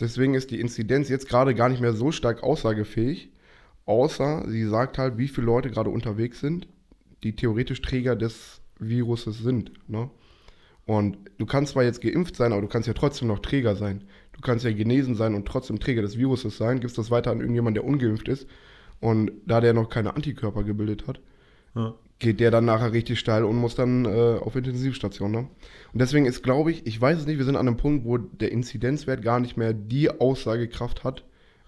[0.00, 3.30] Deswegen ist die Inzidenz jetzt gerade gar nicht mehr so stark aussagefähig,
[3.84, 6.66] außer sie sagt halt, wie viele Leute gerade unterwegs sind,
[7.22, 9.72] die theoretisch Träger des Viruses sind.
[9.88, 10.10] Ne?
[10.88, 14.04] Und du kannst zwar jetzt geimpft sein, aber du kannst ja trotzdem noch Träger sein.
[14.32, 17.40] Du kannst ja genesen sein und trotzdem Träger des Viruses sein, gibst das weiter an
[17.40, 18.46] irgendjemanden, der ungeimpft ist.
[18.98, 21.20] Und da der noch keine Antikörper gebildet hat,
[21.76, 21.94] Ja.
[22.20, 25.30] geht der dann nachher richtig steil und muss dann äh, auf Intensivstation.
[25.30, 25.38] Ne?
[25.92, 28.16] Und deswegen ist, glaube ich, ich weiß es nicht, wir sind an einem Punkt, wo
[28.16, 31.22] der Inzidenzwert gar nicht mehr die Aussagekraft hat,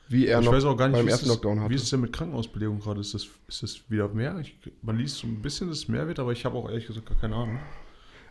[0.09, 1.71] wie er ich noch weiß auch gar nicht, beim ersten das, Lockdown hatte.
[1.71, 3.01] wie ist es denn mit Krankenhausbelegung gerade?
[3.03, 4.39] Ist das, ist das wieder mehr?
[4.41, 6.87] Ich, man liest so ein bisschen, dass es mehr wird, aber ich habe auch ehrlich
[6.87, 7.59] gesagt gar keine Ahnung.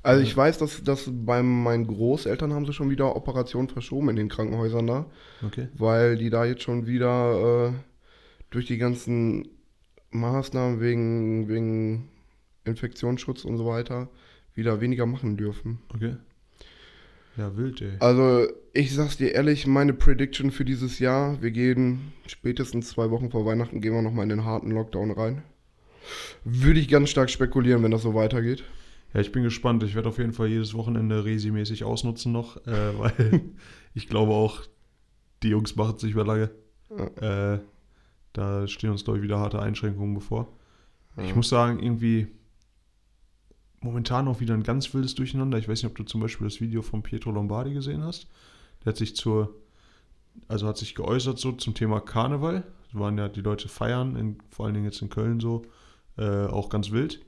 [0.02, 4.16] Also ich weiß, dass, dass bei meinen Großeltern haben sie schon wieder Operationen verschoben in
[4.16, 5.06] den Krankenhäusern da,
[5.46, 5.68] Okay.
[5.76, 7.74] weil die da jetzt schon wieder äh,
[8.50, 9.50] durch die ganzen
[10.12, 12.10] Maßnahmen wegen, wegen
[12.66, 14.10] Infektionsschutz und so weiter
[14.56, 15.80] wieder weniger machen dürfen.
[15.94, 16.16] Okay.
[17.38, 17.92] Ja, wild, ey.
[18.00, 23.32] Also ich sag's dir ehrlich, meine Prediction für dieses Jahr, wir gehen spätestens zwei Wochen
[23.32, 25.44] vor Weihnachten, gehen wir nochmal in den harten Lockdown rein.
[26.44, 28.64] Würde ich ganz stark spekulieren, wenn das so weitergeht.
[29.13, 29.84] Ja, ich bin gespannt.
[29.84, 33.41] Ich werde auf jeden Fall jedes Wochenende resimäßig ausnutzen noch, äh, weil
[33.93, 34.62] ich glaube auch,
[35.43, 36.52] die Jungs machen es nicht mehr lange.
[37.22, 37.60] Äh,
[38.34, 40.48] da stehen uns, glaube ich, wieder harte Einschränkungen bevor.
[41.17, 42.28] Ich muss sagen, irgendwie
[43.82, 45.58] momentan auch wieder ein ganz wildes Durcheinander.
[45.58, 48.28] Ich weiß nicht, ob du zum Beispiel das Video von Pietro Lombardi gesehen hast.
[48.84, 49.56] Der hat sich zur,
[50.48, 52.63] also hat sich geäußert so zum Thema Karneval.
[52.93, 55.63] Da waren ja die Leute feiern, in, vor allen Dingen jetzt in Köln so,
[56.17, 57.22] äh, auch ganz wild.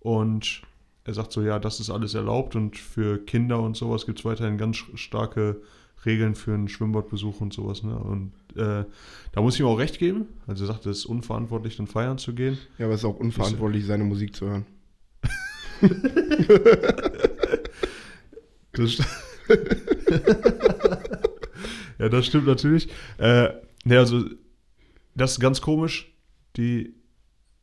[0.00, 0.62] Und
[1.04, 4.24] er sagt so, ja, das ist alles erlaubt und für Kinder und sowas gibt es
[4.24, 5.60] weiterhin ganz starke
[6.06, 7.82] Regeln für einen Schwimmbadbesuch und sowas.
[7.82, 7.96] Ne?
[7.96, 8.84] Und äh,
[9.32, 10.26] da muss ich ihm auch recht geben.
[10.46, 12.58] Also er sagt, es ist unverantwortlich, dann feiern zu gehen.
[12.78, 14.66] Ja, aber es ist auch unverantwortlich, seine Musik zu hören.
[18.76, 18.98] Das
[21.98, 22.88] ja, das stimmt natürlich.
[23.18, 23.50] Äh,
[23.84, 24.24] ne, also,
[25.14, 26.12] das ist ganz komisch.
[26.56, 26.94] Die,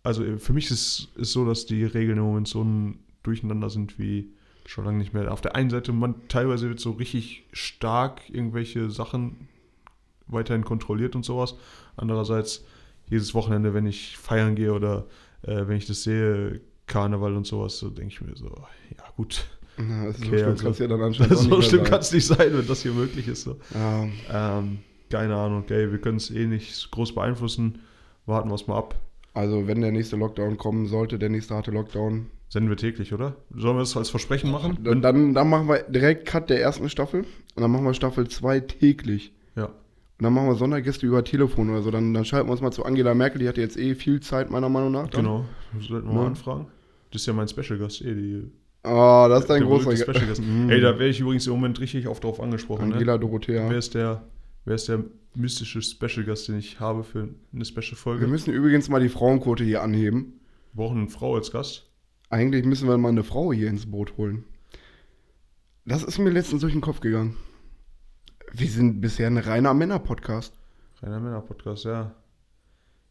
[0.04, 3.99] also für mich ist es so, dass die Regeln im Moment so ein Durcheinander sind
[3.99, 4.31] wie
[4.65, 5.31] schon lange nicht mehr.
[5.31, 9.47] Auf der einen Seite, man teilweise wird so richtig stark irgendwelche Sachen
[10.27, 11.55] weiterhin kontrolliert und sowas.
[11.97, 12.63] Andererseits,
[13.10, 15.07] jedes Wochenende, wenn ich feiern gehe oder
[15.43, 18.47] äh, wenn ich das sehe, Karneval und sowas, so denke ich mir so,
[18.97, 21.84] ja gut, Ja, das ist Okay, so schlimm also- kann's ja dann anscheinend so schlimm
[21.84, 23.43] kann es nicht sein, wenn das hier möglich ist.
[23.43, 23.57] So.
[23.71, 24.12] sein.
[24.31, 24.79] Ähm,
[25.10, 27.79] keine Ahnung, ey, wir können es eh nicht groß beeinflussen.
[28.25, 28.95] Warten wir es mal ab.
[29.34, 33.38] Also wenn der nächste Lockdown kommen sollte, der nächste harte Lockdown, Senden wir täglich, oder?
[33.56, 34.78] Sollen wir das als Versprechen machen?
[34.84, 38.28] dann, dann, dann machen wir direkt Cut der ersten Staffel und dann machen wir Staffel
[38.28, 39.32] 2 täglich.
[39.56, 39.67] Ja.
[39.67, 39.74] Und
[40.20, 41.91] dann machen wir Sondergäste über Telefon oder so.
[41.91, 44.52] Dann, dann schalten wir uns mal zu Angela Merkel, die hat jetzt eh viel Zeit,
[44.52, 45.08] meiner Meinung nach.
[45.08, 45.22] dann.
[45.24, 45.46] Genau.
[45.80, 46.20] Sollten wir Ne?
[46.20, 46.67] mal anfragen.
[47.12, 48.52] Das ist ja mein Special-Gast, eh, die.
[48.84, 49.91] Oh, das ist dein großer.
[50.41, 50.70] Mm.
[50.70, 52.89] Ey, da werde ich übrigens im Moment richtig oft drauf angesprochen.
[52.89, 52.96] Ne?
[52.96, 53.70] Angela Dorothea.
[53.70, 54.24] Wer ist der,
[54.65, 58.22] wer ist der mystische Special-Gast, den ich habe für eine Special-Folge?
[58.22, 60.39] Wir Wir müssen übrigens mal die Frauenquote hier anheben.
[60.74, 61.89] brauchen eine Frau als Gast.
[62.30, 64.46] Eigentlich müssen wir mal eine Frau hier ins Boot holen.
[65.86, 67.38] Das ist mir letztens durch den Kopf gegangen.
[68.54, 70.54] Wir sind bisher ein reiner Männer-Podcast.
[71.02, 72.15] Reiner Männer-Podcast, ja.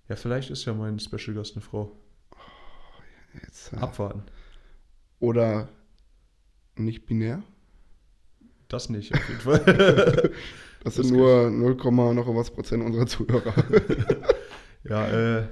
[0.08, 1.96] Ja, vielleicht ist ja mein Special-Gast eine Frau.
[3.42, 4.22] Jetzt, äh, Abwarten.
[5.18, 5.68] Oder
[6.76, 7.42] nicht binär.
[8.68, 10.30] Das nicht, auf jeden Fall.
[10.82, 11.76] Das, Das sind nur 0,
[12.14, 13.54] noch was Prozent unserer Zuhörer.
[14.84, 15.46] ja, äh.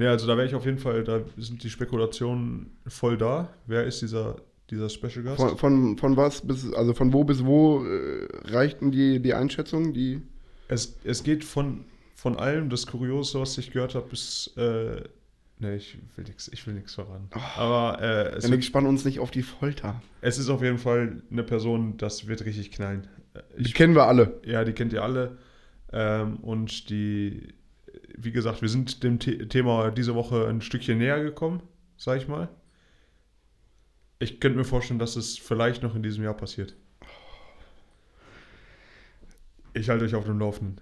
[0.00, 3.52] Ne, also da wäre ich auf jeden Fall, da sind die Spekulationen voll da.
[3.66, 4.36] Wer ist dieser,
[4.70, 5.42] dieser Special Gast?
[5.42, 9.92] Von, von, von was bis, also von wo bis wo äh, reichten die, die Einschätzungen?
[9.92, 10.22] Die,
[10.68, 14.50] Es, es geht von, von allem, das Kuriose, was ich gehört habe, bis.
[14.56, 15.02] Äh,
[15.58, 17.28] ne, ich will nichts ich will nix verraten.
[17.58, 20.00] Aber äh, es, ja, wird, spannen uns nicht auf die Folter.
[20.22, 23.06] es ist auf jeden Fall eine Person, das wird richtig knallen.
[23.58, 24.40] Die Ich, kennen wir alle.
[24.44, 25.38] ja, die kennt ihr alle.
[25.92, 27.54] Ähm, und die,
[28.16, 31.62] wie gesagt, wir sind dem The Thema diese Woche ein Stückchen näher gekommen,
[31.96, 32.48] sag ich mal.
[34.18, 36.76] Ich könnte mir vorstellen, dass es vielleicht noch in diesem Jahr passiert.
[39.72, 40.80] Ich halte euch auf dem Laufenden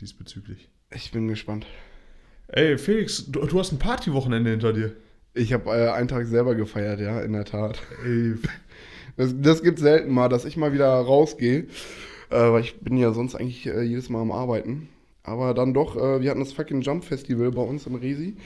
[0.00, 0.70] diesbezüglich.
[0.90, 1.66] Ich bin gespannt.
[2.48, 4.94] Ey, Felix, du, du hast ein Partywochenende hinter dir.
[5.34, 7.80] Ich habe äh, einen Tag selber gefeiert, ja, in der Tat.
[8.04, 8.34] Ey,
[9.16, 11.66] Das, das gibt selten mal, dass ich mal wieder rausgehe.
[12.30, 14.88] Äh, weil ich bin ja sonst eigentlich äh, jedes Mal am Arbeiten.
[15.22, 18.36] Aber dann doch, äh, wir hatten das fucking Jump Festival bei uns im Resi.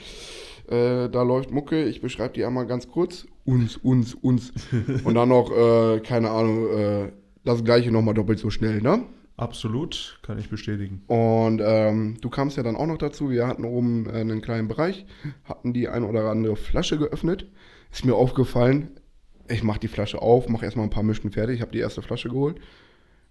[0.67, 3.25] Äh, da läuft Mucke, ich beschreibe die einmal ganz kurz.
[3.45, 4.51] Uns, uns, uns.
[5.05, 7.11] Und dann noch, äh, keine Ahnung,
[7.45, 9.03] das gleiche nochmal doppelt so schnell, ne?
[9.37, 11.03] Absolut, kann ich bestätigen.
[11.05, 13.29] Und ähm, du kamst ja dann auch noch dazu.
[13.29, 15.05] Wir hatten oben äh, einen kleinen Bereich,
[15.43, 17.45] hatten die ein oder andere Flasche geöffnet.
[17.91, 18.99] Ist mir aufgefallen,
[19.47, 21.57] ich mache die Flasche auf, mache erstmal ein paar Mischen fertig.
[21.57, 22.59] Ich habe die erste Flasche geholt,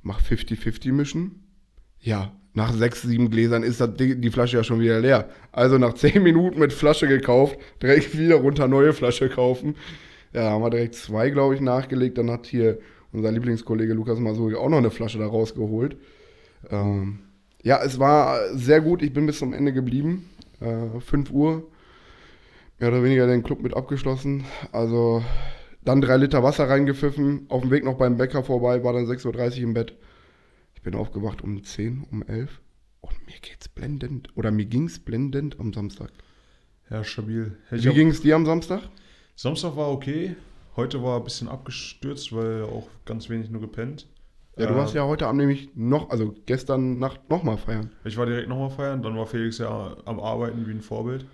[0.03, 1.43] mache 50-50 Mischen.
[1.99, 5.29] Ja, nach sechs, sieben Gläsern ist das, die Flasche ja schon wieder leer.
[5.51, 9.75] Also nach zehn Minuten mit Flasche gekauft, direkt wieder runter neue Flasche kaufen.
[10.33, 12.17] Ja, haben wir direkt zwei, glaube ich, nachgelegt.
[12.17, 12.79] Dann hat hier
[13.13, 15.97] unser Lieblingskollege Lukas Masuri auch noch eine Flasche da rausgeholt.
[16.71, 17.21] Ähm,
[17.63, 19.03] ja, es war sehr gut.
[19.03, 20.31] Ich bin bis zum Ende geblieben.
[20.61, 21.67] Äh, 5 Uhr.
[22.79, 24.45] Mehr oder weniger den Club mit abgeschlossen.
[24.73, 25.23] Also
[25.85, 27.47] dann drei Liter Wasser reingepfiffen.
[27.49, 29.95] Auf dem Weg noch beim Bäcker vorbei, war dann 6.30 Uhr im Bett.
[30.75, 32.61] Ich bin aufgewacht um 10, um 11.
[33.01, 34.29] Und mir geht's blendend.
[34.37, 36.11] Oder mir ging's blendend am Samstag.
[36.91, 37.57] Ja, stabil.
[37.73, 38.83] Ich Wie ging's dir am Samstag?
[39.35, 40.37] Samstag war okay.
[40.77, 44.07] Heute war ein bisschen abgestürzt, weil auch ganz wenig nur gepennt.
[44.59, 47.91] Ja, du warst ja heute Abend nämlich noch, also gestern Nacht nochmal feiern.
[48.05, 51.27] Ich war direkt nochmal feiern, dann war Felix ja am Arbeiten wie ein Vorbild.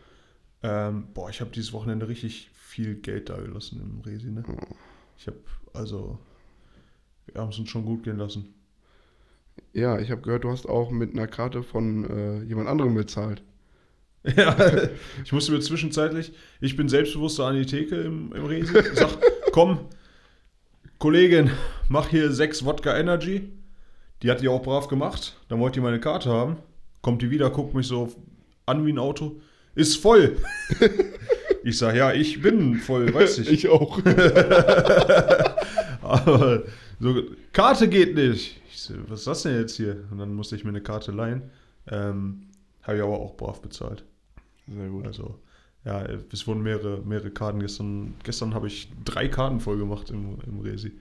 [0.63, 4.45] Ähm, boah, ich habe dieses Wochenende richtig viel Geld da gelassen im Resi, ne?
[5.17, 5.39] Ich habe,
[5.73, 6.19] also,
[7.27, 8.55] wir haben es uns schon gut gehen lassen.
[9.73, 13.43] Ja, ich habe gehört, du hast auch mit einer Karte von äh, jemand anderem bezahlt.
[14.37, 14.57] Ja,
[15.25, 19.19] ich musste mir zwischenzeitlich, ich bin selbstbewusster an die Theke im, im Resi, sag,
[19.51, 19.81] komm,
[20.99, 21.51] Kollegin,
[21.89, 23.51] mach hier sechs Wodka Energy.
[24.23, 25.37] Die hat die auch brav gemacht.
[25.49, 26.59] Dann wollte die meine Karte haben.
[27.01, 28.13] Kommt die wieder, guckt mich so
[28.67, 29.41] an wie ein Auto.
[29.75, 30.37] Ist voll.
[31.65, 33.49] Ich sag, ja, ich bin voll, weiß ich.
[33.49, 34.01] Ich auch.
[36.03, 36.65] Aber
[36.99, 38.61] so, Karte geht nicht.
[38.69, 40.05] Ich so, was ist das denn jetzt hier?
[40.11, 41.51] Und dann musste ich mir eine Karte leihen.
[41.89, 42.49] Ähm,
[42.83, 44.05] Habe ich aber auch brav bezahlt.
[44.75, 45.07] Sehr gut.
[45.07, 45.39] Also,
[45.85, 47.61] ja, es wurden mehrere, mehrere Karten.
[47.61, 50.93] Gestern, gestern habe ich drei Karten voll gemacht im, im Resi.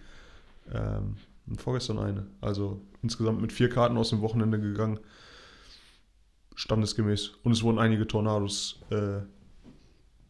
[0.72, 1.16] Ähm,
[1.48, 2.28] und vorgestern eine.
[2.40, 5.00] Also insgesamt mit vier Karten aus dem Wochenende gegangen.
[6.56, 7.32] Standesgemäß.
[7.44, 9.22] Und es wurden einige Tornados äh,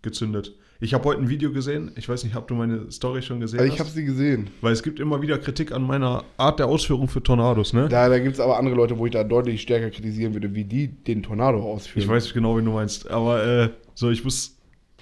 [0.02, 0.56] gezündet.
[0.84, 1.92] Ich habe heute ein Video gesehen.
[1.96, 3.60] Ich weiß nicht, habt du meine Story schon gesehen?
[3.60, 4.50] Also ich habe sie gesehen.
[4.62, 7.88] Weil es gibt immer wieder Kritik an meiner Art der Ausführung für Tornados, ne?
[7.88, 10.64] Da, da gibt es aber andere Leute, wo ich da deutlich stärker kritisieren würde, wie
[10.64, 12.04] die den Tornado ausführen.
[12.04, 13.08] Ich weiß genau, wie du meinst.
[13.12, 14.58] Aber äh, so, ich muss,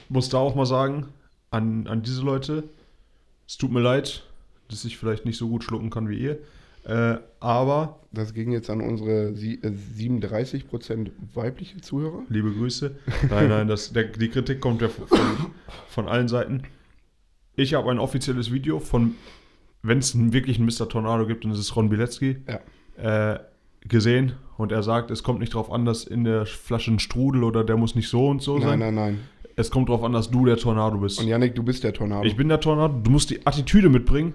[0.09, 1.05] muss da auch mal sagen,
[1.49, 2.65] an, an diese Leute,
[3.47, 4.23] es tut mir leid,
[4.69, 6.39] dass ich vielleicht nicht so gut schlucken kann wie ihr.
[6.89, 12.23] Äh, aber, Das ging jetzt an unsere sie- äh, 37% weibliche Zuhörer.
[12.29, 12.95] liebe Grüße.
[13.29, 15.07] Nein, nein, das, der, die Kritik kommt ja von,
[15.87, 16.63] von allen Seiten.
[17.55, 19.15] Ich habe ein offizielles Video von,
[19.83, 20.89] wenn es wirklich einen Mr.
[20.89, 22.37] Tornado gibt, dann ist es Ron Bilecki,
[22.97, 23.33] Ja.
[23.33, 23.39] äh,
[23.81, 24.33] gesehen.
[24.57, 27.63] Und er sagt, es kommt nicht darauf an, dass in der Flasche ein Strudel oder
[27.63, 28.79] der muss nicht so und so sein.
[28.79, 29.19] Nein, nein, nein.
[29.55, 31.19] Es kommt darauf an, dass du der Tornado bist.
[31.19, 32.25] Und Yannick, du bist der Tornado.
[32.25, 32.93] Ich bin der Tornado.
[33.03, 34.33] Du musst die Attitüde mitbringen,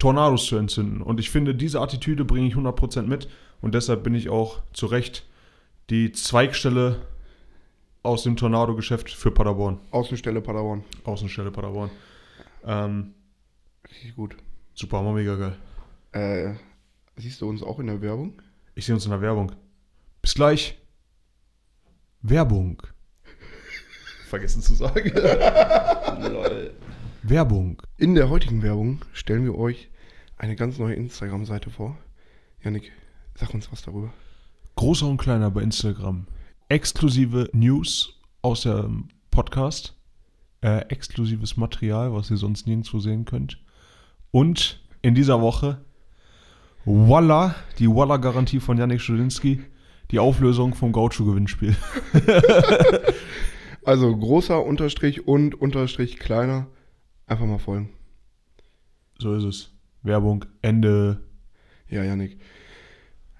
[0.00, 1.02] Tornados zu entzünden.
[1.02, 3.28] Und ich finde, diese Attitüde bringe ich 100% mit.
[3.60, 5.26] Und deshalb bin ich auch zu Recht
[5.90, 6.96] die Zweigstelle
[8.02, 9.78] aus dem Tornado-Geschäft für Paderborn.
[9.90, 10.82] Außenstelle Paderborn.
[11.04, 11.90] Außenstelle Paderborn.
[12.64, 13.14] Ähm,
[13.88, 14.36] Richtig gut.
[14.74, 15.56] super, hammer, mega geil.
[16.12, 16.54] Äh,
[17.16, 18.40] siehst du uns auch in der Werbung?
[18.74, 19.52] Ich sehe uns in der Werbung.
[20.22, 20.78] Bis gleich.
[22.22, 22.82] Werbung.
[24.28, 25.12] Vergessen zu sagen.
[27.22, 27.82] Werbung.
[27.98, 29.90] In der heutigen Werbung stellen wir euch
[30.36, 31.98] eine ganz neue Instagram-Seite vor.
[32.62, 32.92] Yannick,
[33.34, 34.12] sag uns was darüber.
[34.76, 36.26] Großer und kleiner bei Instagram.
[36.68, 39.94] Exklusive News aus dem Podcast.
[40.62, 43.58] Äh, exklusives Material, was ihr sonst nirgendwo sehen könnt.
[44.30, 45.84] Und in dieser Woche
[46.84, 49.60] Walla, die Walla-Garantie von Yannick Schulinski.
[50.10, 51.76] Die Auflösung vom Gaucho-Gewinnspiel.
[53.82, 56.66] Also großer Unterstrich und Unterstrich kleiner.
[57.30, 57.90] Einfach mal folgen.
[59.20, 59.70] So ist es.
[60.02, 61.20] Werbung, Ende.
[61.88, 62.40] Ja, Yannick.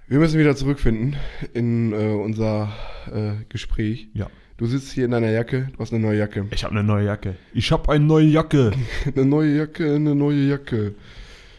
[0.07, 1.16] Wir müssen wieder zurückfinden
[1.55, 2.68] in äh, unser
[3.12, 4.07] äh, Gespräch.
[4.14, 4.31] Ja.
[4.59, 6.46] Du sitzt hier in deiner Jacke, du hast eine neue Jacke.
[6.53, 7.35] Ich habe eine neue Jacke.
[7.53, 8.70] Ich habe eine neue Jacke.
[9.07, 10.94] Eine neue Jacke, eine neue Jacke.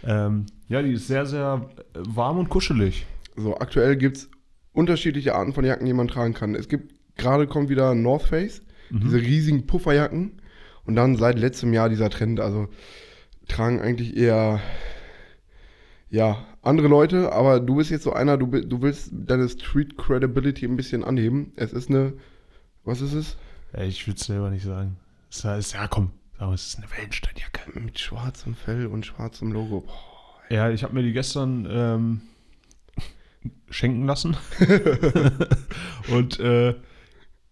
[0.06, 3.06] ähm, ja, die ist sehr, sehr äh, warm und kuschelig.
[3.36, 4.30] So, aktuell gibt es
[4.72, 6.56] unterschiedliche Arten von Jacken, die man tragen kann.
[6.56, 10.40] Es gibt, gerade kommt wieder North Face, diese riesigen Pufferjacken.
[10.86, 12.67] Und dann seit letztem Jahr dieser Trend, also
[13.48, 14.60] tragen eigentlich eher,
[16.10, 20.65] ja, andere Leute, aber du bist jetzt so einer, du, du willst deine Street Credibility
[20.65, 21.54] ein bisschen anheben.
[21.56, 22.13] Es ist eine,
[22.84, 23.38] was ist es?
[23.74, 24.98] Ja, ich will es selber nicht sagen.
[25.30, 27.80] Es ist, ja, komm, wir, es ist eine Wellensteinjacke.
[27.80, 29.82] Mit schwarzem Fell und schwarzem Logo.
[29.82, 30.12] Boah.
[30.50, 32.22] Ja, ich habe mir die gestern ähm,
[33.70, 34.36] schenken lassen.
[36.12, 36.76] und äh,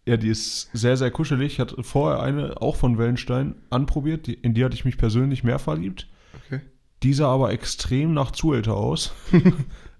[0.09, 1.53] ja, die ist sehr, sehr kuschelig.
[1.53, 4.25] Ich hatte vorher eine, auch von Wellenstein, anprobiert.
[4.25, 6.07] Die, in die hatte ich mich persönlich mehr verliebt.
[6.45, 6.61] Okay.
[7.03, 9.13] Die sah aber extrem nach Zuhälter aus.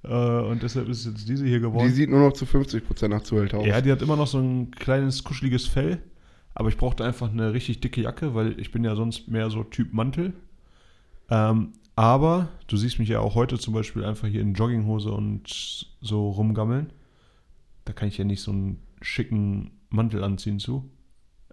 [0.02, 1.92] Äh, und deshalb ist jetzt diese hier Die geworden.
[1.92, 3.66] sieht nur noch zu 50% nach Zuhälter aus.
[3.66, 6.02] Ja, die hat immer noch so ein kleines, kuscheliges Fell.
[6.56, 9.62] Aber ich brauchte einfach eine richtig dicke Jacke, weil ich bin ja sonst mehr so
[9.66, 10.32] Typ Mantel.
[11.30, 15.86] Ähm, aber du siehst mich ja auch heute zum Beispiel einfach hier in Jogginghose und
[16.00, 16.94] so rumgammeln.
[17.84, 20.90] Da kann ich ja nicht so einen schicken Mantel anziehen zu.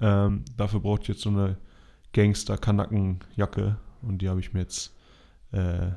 [0.01, 1.57] Ähm, dafür braucht ich jetzt so eine
[2.13, 4.95] Gangster-Kanacken-Jacke und die habe ich mir jetzt
[5.53, 5.91] äh,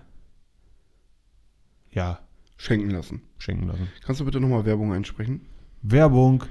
[1.91, 2.19] ja
[2.57, 3.21] Schenken lassen.
[3.37, 3.87] schenken lassen.
[4.03, 5.41] Kannst du bitte nochmal Werbung einsprechen?
[5.81, 6.43] Werbung.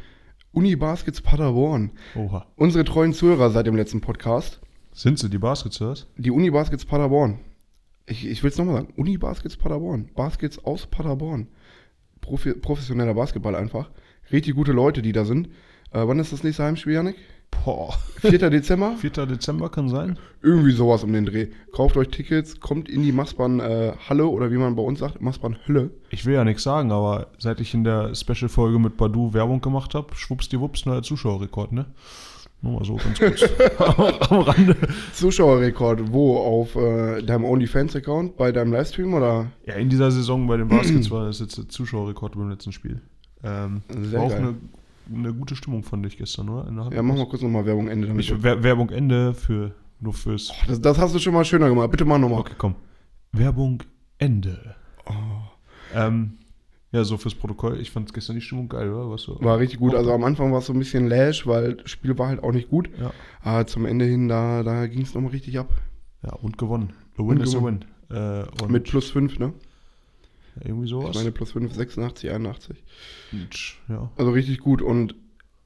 [0.53, 1.90] Uni Baskets Paderborn.
[2.14, 2.46] Oha.
[2.57, 4.61] Unsere treuen Zuhörer seit dem letzten Podcast.
[4.92, 6.07] Sind sie die Baskets?
[6.16, 7.40] Die Uni Baskets Paderborn.
[8.07, 8.94] Ich, ich will es nochmal sagen.
[8.96, 10.09] Uni Baskets Paderborn.
[10.14, 11.48] Baskets aus Paderborn.
[12.22, 13.90] Profi, professioneller Basketball einfach.
[14.33, 15.51] Richtig gute Leute, die da sind.
[15.92, 17.16] Äh, wann ist das nächste Heimspiel, Janik?
[17.64, 17.98] Boah.
[18.20, 18.51] 4.
[18.51, 18.96] Dezember?
[19.01, 19.27] 4.
[19.27, 20.18] Dezember kann sein.
[20.42, 21.48] Irgendwie sowas um den Dreh.
[21.72, 25.20] Kauft euch Tickets, kommt in die Massbahn äh, Halle oder wie man bei uns sagt,
[25.20, 25.90] Massbahn Hölle.
[26.11, 29.94] Ich will ja nichts sagen, aber seit ich in der Special-Folge mit Badu Werbung gemacht
[29.94, 31.87] habe, schwuppsdiwupps, neuer Zuschauerrekord, ne?
[32.61, 33.42] Nur mal so ganz kurz
[34.31, 34.77] am Rande.
[35.12, 36.38] Zuschauerrekord, wo?
[36.38, 39.46] Auf äh, deinem OnlyFans-Account, bei deinem Livestream oder?
[39.64, 43.01] Ja, in dieser Saison bei den Baskets war das jetzt der Zuschauerrekord beim letzten Spiel.
[43.44, 44.38] Ähm, Sehr auch geil.
[44.38, 44.55] eine,
[45.12, 46.90] eine gute Stimmung, fand ich gestern, oder?
[46.92, 48.25] Ja, mach mal kurz nochmal Werbung Ende damit.
[48.25, 50.53] Ich, Wer- Werbung Ende für nur fürs.
[50.66, 51.90] das, das hast du schon mal schöner gemacht.
[51.90, 52.40] Bitte mach nochmal.
[52.40, 52.75] Okay, komm.
[53.33, 53.83] Werbung
[54.18, 54.75] Ende.
[55.94, 56.33] Ähm,
[56.92, 57.81] ja, so fürs Protokoll.
[57.81, 59.11] Ich fand gestern die Stimmung geil, oder?
[59.11, 59.38] Was so?
[59.42, 59.94] War richtig gut.
[59.94, 62.53] Also am Anfang war es so ein bisschen lash, weil das Spiel war halt auch
[62.53, 62.88] nicht gut.
[62.99, 63.12] Ja.
[63.42, 65.68] Aber zum Ende hin, da, da ging es nochmal richtig ab.
[66.23, 66.92] Ja, und gewonnen.
[67.16, 67.81] A win Und is a win.
[68.11, 68.47] gewonnen.
[68.61, 69.53] Äh, Mit plus 5, ne?
[70.64, 71.11] Irgendwie sowas.
[71.11, 72.85] Ich meine plus 5, 86, 81.
[73.33, 74.11] Und, ja.
[74.16, 74.83] Also richtig gut.
[74.83, 75.14] Und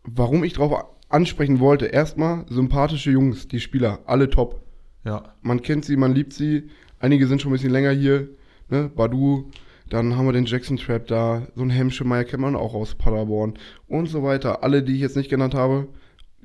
[0.05, 4.62] warum ich drauf ansprechen wollte, erstmal sympathische Jungs, die Spieler, alle top.
[5.05, 5.35] Ja.
[5.42, 6.70] Man kennt sie, man liebt sie.
[6.98, 8.28] Einige sind schon ein bisschen länger hier.
[8.70, 8.90] Ne?
[8.94, 9.50] Badu,
[9.90, 11.48] dann haben wir den Jackson Trap da.
[11.55, 13.55] So ein Hemschemeyer kennt man auch aus Paderborn
[13.88, 14.62] und so weiter.
[14.62, 15.88] Alle, die ich jetzt nicht genannt habe,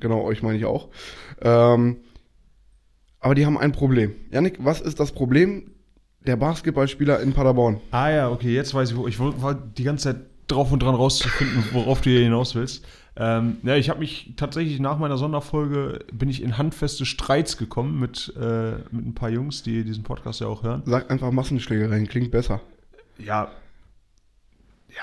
[0.00, 0.90] genau, euch meine ich auch.
[1.40, 1.98] Ähm,
[3.20, 4.14] aber die haben ein Problem.
[4.30, 5.70] Janik, was ist das Problem
[6.28, 7.80] der Basketballspieler in Paderborn?
[7.90, 9.08] Ah ja, okay, jetzt weiß ich, wo.
[9.08, 12.86] Ich war die ganze Zeit drauf und dran rauszufinden, worauf du hier hinaus willst.
[13.16, 17.98] Ähm, ja, ich habe mich tatsächlich nach meiner Sonderfolge bin ich in handfeste Streits gekommen
[17.98, 20.82] mit, äh, mit ein paar Jungs, die diesen Podcast ja auch hören.
[20.86, 22.60] Sag einfach Massenschlägereien, klingt besser.
[23.18, 23.50] Ja,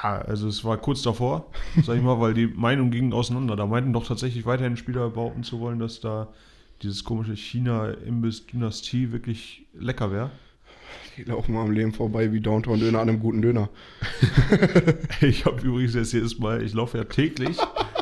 [0.03, 1.51] ja, also es war kurz davor,
[1.83, 3.55] sag ich mal, weil die Meinungen gingen auseinander.
[3.55, 6.27] Da meinten doch tatsächlich weiterhin Spieler behaupten zu wollen, dass da
[6.81, 10.31] dieses komische China-Imbiss-Dynastie wirklich lecker wäre.
[11.17, 13.69] Die laufen mal am Leben vorbei wie Downtown-Döner an einem guten Döner.
[15.21, 17.57] Ich habe übrigens jetzt jedes Mal, ich laufe ja täglich,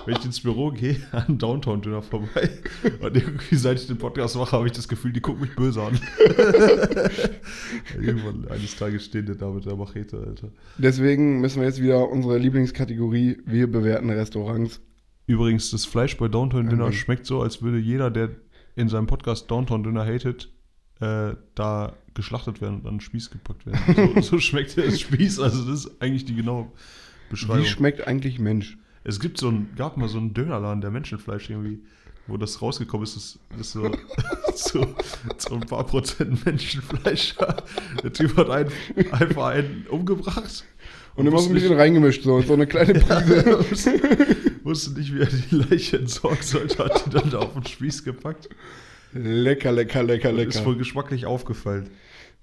[0.06, 2.50] wenn ich ins Büro gehe, an Downtown-Döner vorbei.
[3.02, 5.82] Und irgendwie, seit ich den Podcast mache, habe ich das Gefühl, die gucken mich böse
[5.84, 6.00] an.
[8.02, 10.50] Irgendwann eines Tages stehen die da mit der Machete, Alter.
[10.78, 14.82] Deswegen müssen wir jetzt wieder unsere Lieblingskategorie, wir bewerten Restaurants.
[15.28, 16.94] Übrigens, das Fleisch bei Downtown Dinner Mhm.
[16.94, 18.30] schmeckt so, als würde jeder, der
[18.76, 20.52] in seinem Podcast Downtown Dinner hatet,
[21.00, 24.16] äh, da geschlachtet werden und an den Spieß gepackt werden.
[24.16, 26.72] So, so schmeckt der Spieß, also das ist eigentlich die genaue
[27.30, 27.64] Beschreibung.
[27.64, 28.78] Wie schmeckt eigentlich Mensch?
[29.04, 31.80] Es gibt so ein, gab mal so einen Dönerladen, der Menschenfleisch irgendwie,
[32.28, 33.92] wo das rausgekommen ist, ist, ist so,
[34.56, 34.96] so,
[35.38, 37.36] so ein paar Prozent Menschenfleisch.
[38.02, 38.72] Der Typ hat einen,
[39.12, 40.64] einfach einen umgebracht.
[41.16, 43.36] Und immer so ein bisschen reingemischt, so, so eine kleine Prise.
[43.36, 44.02] nicht, wusste,
[44.64, 48.04] wusste nicht, wie er die Leiche entsorgen sollte, hat die dann da auf den Spieß
[48.04, 48.50] gepackt.
[49.14, 50.66] Lecker, lecker, lecker, Ist lecker.
[50.66, 51.90] wohl geschmacklich aufgefallen.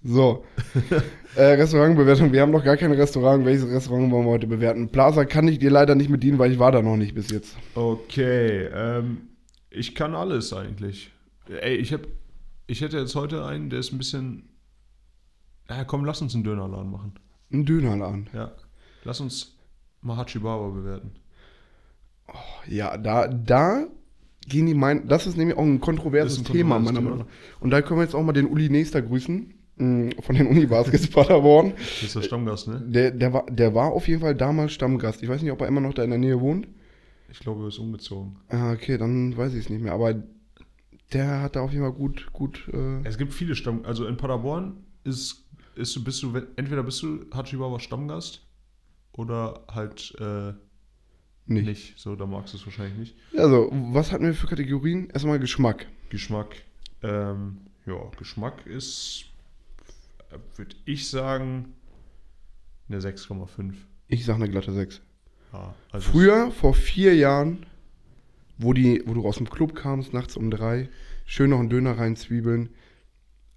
[0.03, 0.45] So.
[1.37, 2.33] äh, Restaurantbewertung.
[2.33, 3.45] Wir haben noch gar kein Restaurant.
[3.45, 4.89] Welches Restaurant wollen wir heute bewerten?
[4.89, 7.57] Plaza kann ich dir leider nicht bedienen, weil ich war da noch nicht bis jetzt.
[7.75, 9.29] Okay, ähm,
[9.69, 11.13] ich kann alles eigentlich.
[11.49, 12.03] Ey, ich hab,
[12.67, 14.49] ich hätte jetzt heute einen, der ist ein bisschen.
[15.69, 17.15] Ja, komm, lass uns einen Dönerladen machen.
[17.53, 18.31] Ein Dönerladen.
[18.33, 18.53] Ja.
[19.05, 19.57] Lass uns
[20.03, 21.13] Mahachi Baba bewerten.
[22.67, 23.87] Ja, da, da
[24.51, 25.09] gehen die meinen.
[25.09, 27.01] Das ist nämlich auch ein kontroverses ein Thema, kontroverses meiner.
[27.01, 27.61] Meinung nach.
[27.61, 29.55] Und da können wir jetzt auch mal den Uli Nester grüßen.
[29.77, 31.73] mh, Von den Uni-Baskets Paderborn.
[31.79, 32.83] Das ist der Stammgast, ne?
[32.87, 35.23] Der, der, war, der war auf jeden Fall damals Stammgast.
[35.23, 36.69] Ich weiß nicht, ob er immer noch da in der Nähe wohnt.
[37.33, 38.37] Ich glaube, er ist umgezogen.
[38.49, 39.93] Ah, okay, dann weiß ich es nicht mehr.
[39.93, 40.15] Aber
[41.13, 42.69] der hat da auf jeden Fall gut, gut.
[42.73, 43.85] Äh, Es gibt viele Stamm.
[43.85, 48.47] Also in Paderborn ist, ist bist du, entweder bist du Hachi Baba Stammgast
[49.13, 50.53] oder halt äh,
[51.51, 51.67] nicht.
[51.67, 51.99] nicht.
[51.99, 53.17] So, da magst du es wahrscheinlich nicht.
[53.37, 55.11] Also, was hatten wir für Kategorien?
[55.11, 55.87] Erstmal Geschmack.
[56.09, 56.57] Geschmack.
[57.03, 59.25] Ähm, ja, Geschmack ist,
[60.57, 61.75] würde ich sagen,
[62.89, 63.75] eine 6,5.
[64.09, 65.01] Ich sag eine glatte 6.
[65.53, 67.67] Ja, also Früher, vor vier Jahren,
[68.59, 70.89] wo, die, wo du aus dem Club kamst, nachts um drei,
[71.27, 72.71] schön noch einen Döner rein, Zwiebeln,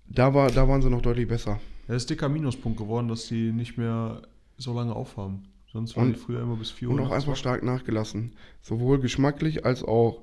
[0.08, 1.60] da, war, da waren sie noch deutlich besser.
[1.88, 4.22] Es ist dicker Minuspunkt geworden, dass die nicht mehr
[4.58, 5.48] so lange aufhaben.
[5.74, 6.94] Sonst waren Und- die früher immer bis 4 Uhr.
[6.94, 8.34] Und auch einfach stark nachgelassen.
[8.62, 10.22] Sowohl geschmacklich als auch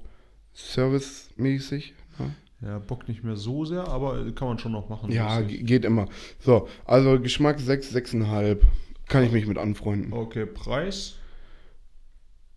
[0.52, 1.94] servicemäßig.
[2.18, 2.34] Ne?
[2.62, 5.10] Ja, Bock nicht mehr so sehr, aber kann man schon noch machen.
[5.10, 6.08] Ja, geht immer.
[6.38, 8.58] So, also Geschmack 6, 6,5.
[9.08, 10.12] Kann ich mich mit anfreunden.
[10.12, 11.16] Okay, Preis.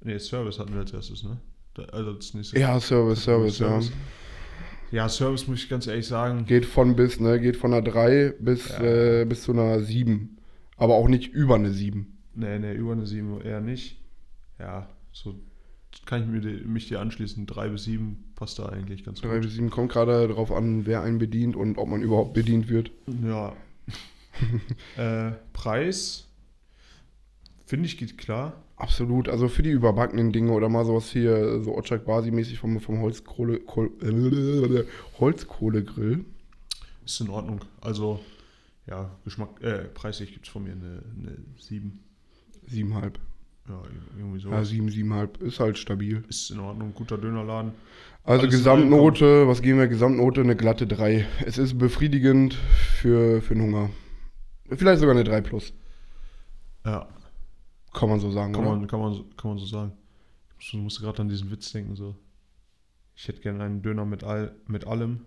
[0.02, 1.38] Nee, Service hatten wir als erstes, ne?
[1.91, 2.60] Also das nächste.
[2.60, 3.80] Ja, Service, Service, ja.
[4.91, 6.46] Ja, Service muss ich ganz ehrlich sagen.
[6.46, 7.39] Geht von bis, ne?
[7.39, 8.82] Geht von einer 3 bis, Ja.
[9.22, 10.38] äh, bis zu einer 7.
[10.78, 12.12] Aber auch nicht über eine 7.
[12.36, 13.99] Nee, nee, über eine 7 eher nicht.
[14.59, 15.36] Ja, so
[16.05, 17.45] kann ich mir die, mich dir anschließen.
[17.45, 19.41] 3 bis 7 passt da eigentlich ganz 3 gut.
[19.41, 22.91] bis 7 kommt gerade darauf an, wer einen bedient und ob man überhaupt bedient wird.
[23.23, 23.55] Ja.
[24.97, 26.27] äh, Preis.
[27.65, 28.61] Finde ich geht klar.
[28.75, 32.99] Absolut, also für die überbackenen Dinge oder mal sowas hier, so Otschak Basi-mäßig vom, vom
[32.99, 34.84] Holzkohle, Kohl, äh,
[35.19, 36.25] Holzkohlegrill.
[37.05, 37.61] Ist in Ordnung.
[37.81, 38.19] Also,
[38.88, 41.99] ja, Geschmack, äh, preislich gibt es von mir eine, eine 7.
[42.70, 43.14] 7,5.
[43.70, 43.82] Ja,
[44.18, 44.49] irgendwie so.
[44.49, 46.24] Ja, 7, 7,5 ist halt stabil.
[46.28, 46.93] Ist in Ordnung.
[46.93, 47.72] Guter Dönerladen.
[48.26, 49.88] Also Alles Gesamtnote, was geben wir?
[49.88, 51.26] Gesamtnote eine glatte 3.
[51.45, 53.89] Es ist befriedigend für, für den Hunger.
[54.70, 55.74] Vielleicht sogar eine 3 plus,
[56.86, 57.07] Ja,
[57.93, 58.76] kann man so sagen, kann oder?
[58.78, 59.91] man, kann man, so- kann man so sagen.
[60.59, 62.16] Ich musste gerade an diesen Witz denken, so.
[63.16, 65.26] Ich hätte gerne einen Döner mit, all, mit allem.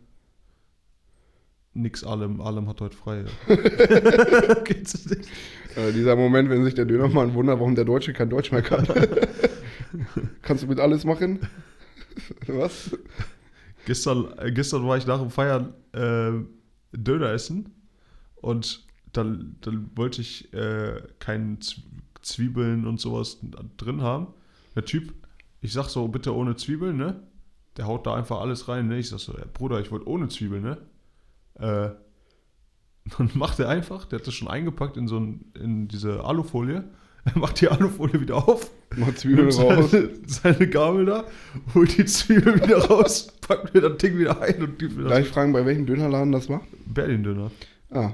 [1.76, 3.24] Nix allem, allem hat heute frei.
[4.64, 5.28] Geht's nicht?
[5.76, 8.86] Äh, dieser Moment, wenn sich der Dönermann wundert, warum der Deutsche kein Deutsch mehr kann.
[10.42, 11.40] Kannst du mit alles machen?
[12.46, 12.96] Was?
[13.84, 16.32] Gestern, äh, gestern war ich nach dem Feiern äh,
[16.96, 17.74] Döner essen
[18.36, 21.82] und dann, dann wollte ich äh, keinen Z
[22.22, 23.38] Zwiebeln und sowas
[23.76, 24.26] drin haben.
[24.74, 25.14] Der Typ,
[25.60, 27.22] ich sag so, bitte ohne Zwiebeln, ne?
[27.76, 28.98] Der haut da einfach alles rein, ne?
[28.98, 30.78] Ich sag so, ja, Bruder, ich wollte ohne Zwiebeln, ne?
[31.58, 31.90] Äh,
[33.18, 36.84] dann macht er einfach, der hat das schon eingepackt in so ein, in diese Alufolie.
[37.26, 38.70] Er macht die Alufolie wieder auf,
[39.16, 39.90] Zwiebeln nimmt raus.
[39.90, 41.24] seine, seine Gabel da,
[41.74, 45.18] holt die Zwiebel wieder raus, packt mir das Ding wieder ein und gibt mir Darf
[45.18, 46.60] ich fragen, bei welchem Dönerladen das war?
[46.86, 47.50] Berlin-Döner.
[47.90, 48.12] Ah.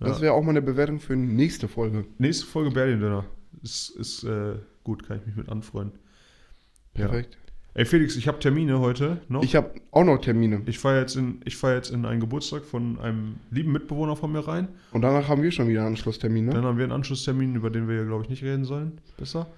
[0.00, 0.22] Das Ja.
[0.22, 2.04] wäre auch mal eine Bewertung für die nächste Folge.
[2.18, 3.26] Nächste Folge Berlin-Döner.
[3.62, 5.96] Ist, ist äh, gut, kann ich mich mit anfreunden.
[6.96, 7.06] Ja.
[7.78, 9.42] Ey Felix, ich habe Termine heute noch.
[9.42, 10.62] Ich habe auch noch Termine.
[10.64, 14.32] Ich fahre jetzt, in- ich fahr jetzt in einen Geburtstag von einem lieben Mitbewohner von
[14.32, 14.68] mir rein.
[14.92, 16.52] Und danach haben wir schon wieder einen Anschlusstermin, ne?
[16.54, 18.98] Dann haben wir einen Anschlusstermin, über den wir, glaube ich, nicht reden sollen.
[19.18, 19.48] Besser.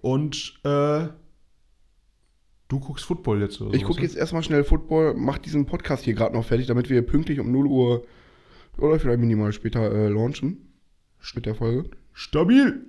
[0.00, 1.08] Und äh,
[2.68, 4.06] du guckst Football jetzt oder Ich gucke ne?
[4.06, 7.50] jetzt erstmal schnell Football, mach diesen Podcast hier gerade noch fertig, damit wir pünktlich um
[7.50, 8.04] 0 Uhr
[8.78, 10.68] oder vielleicht minimal später äh, launchen
[11.34, 11.90] mit der Folge.
[12.12, 12.86] Stabil!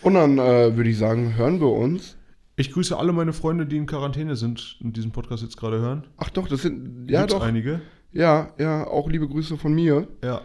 [0.00, 2.16] Und dann äh, würde ich sagen, hören wir uns.
[2.60, 6.06] Ich grüße alle meine Freunde, die in Quarantäne sind und diesen Podcast jetzt gerade hören.
[6.18, 7.42] Ach doch, das sind ja Gibt's doch.
[7.42, 7.80] einige.
[8.12, 10.06] Ja, ja, auch liebe Grüße von mir.
[10.22, 10.42] Ja.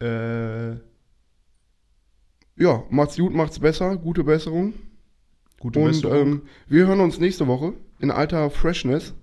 [0.00, 0.78] Äh,
[2.56, 4.74] Ja, macht's gut, macht's besser, gute Besserung.
[5.60, 6.16] gute Und Besserung.
[6.18, 9.14] ähm, wir hören uns nächste Woche in alter Freshness.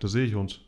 [0.00, 0.60] Da sehe ich uns.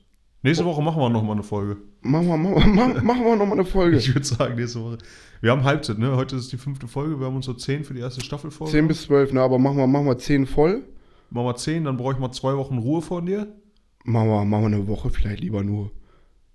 [0.42, 1.76] Nächste Woche machen wir nochmal eine Folge.
[2.02, 3.96] Machen wir, machen wir, machen wir nochmal eine Folge.
[3.96, 4.98] Ich würde sagen, nächste Woche.
[5.40, 6.16] Wir haben Halbzeit, ne?
[6.16, 7.18] Heute ist die fünfte Folge.
[7.20, 8.66] Wir haben uns so 10 für die erste Staffel vor.
[8.68, 10.82] 10 bis 12, ne, aber machen wir, machen wir 10 voll.
[11.30, 13.48] Machen wir 10, dann brauche ich mal zwei Wochen Ruhe von dir.
[14.04, 15.90] Machen wir, machen wir eine Woche vielleicht lieber nur.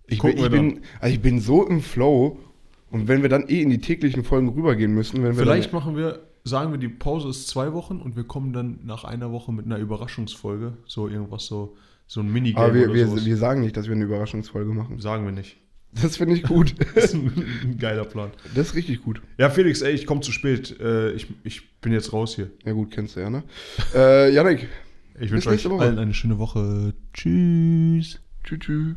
[0.08, 2.40] Ich, bin, ich, bin, also ich bin so im Flow.
[2.90, 5.96] Und wenn wir dann eh in die täglichen Folgen rübergehen müssen, wenn wir Vielleicht machen
[5.96, 9.54] wir, sagen wir, die Pause ist zwei Wochen und wir kommen dann nach einer Woche
[9.54, 10.78] mit einer Überraschungsfolge.
[10.86, 13.96] So irgendwas, so, so ein Minigame Aber wir, oder wir, wir sagen nicht, dass wir
[13.96, 15.00] eine Überraschungsfolge machen.
[15.00, 15.58] sagen wir nicht.
[15.94, 16.76] Das finde ich gut.
[16.96, 17.32] Das ist ein,
[17.64, 18.32] ein geiler Plan.
[18.56, 19.22] Das ist richtig gut.
[19.38, 20.80] Ja, Felix, ey, ich komme zu spät.
[20.80, 22.50] Äh, ich, ich bin jetzt raus hier.
[22.66, 23.44] Ja gut, kennst du ja, ne?
[23.94, 24.68] Äh, Janik,
[25.20, 26.94] Ich wünsche euch allen eine schöne Woche.
[27.14, 28.20] Tschüss.
[28.44, 28.96] tschüss, tschüss.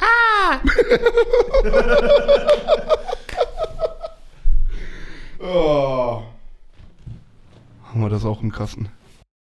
[0.00, 0.60] Ah!
[5.40, 6.22] oh.
[7.84, 8.88] Haben wir das auch im Kasten?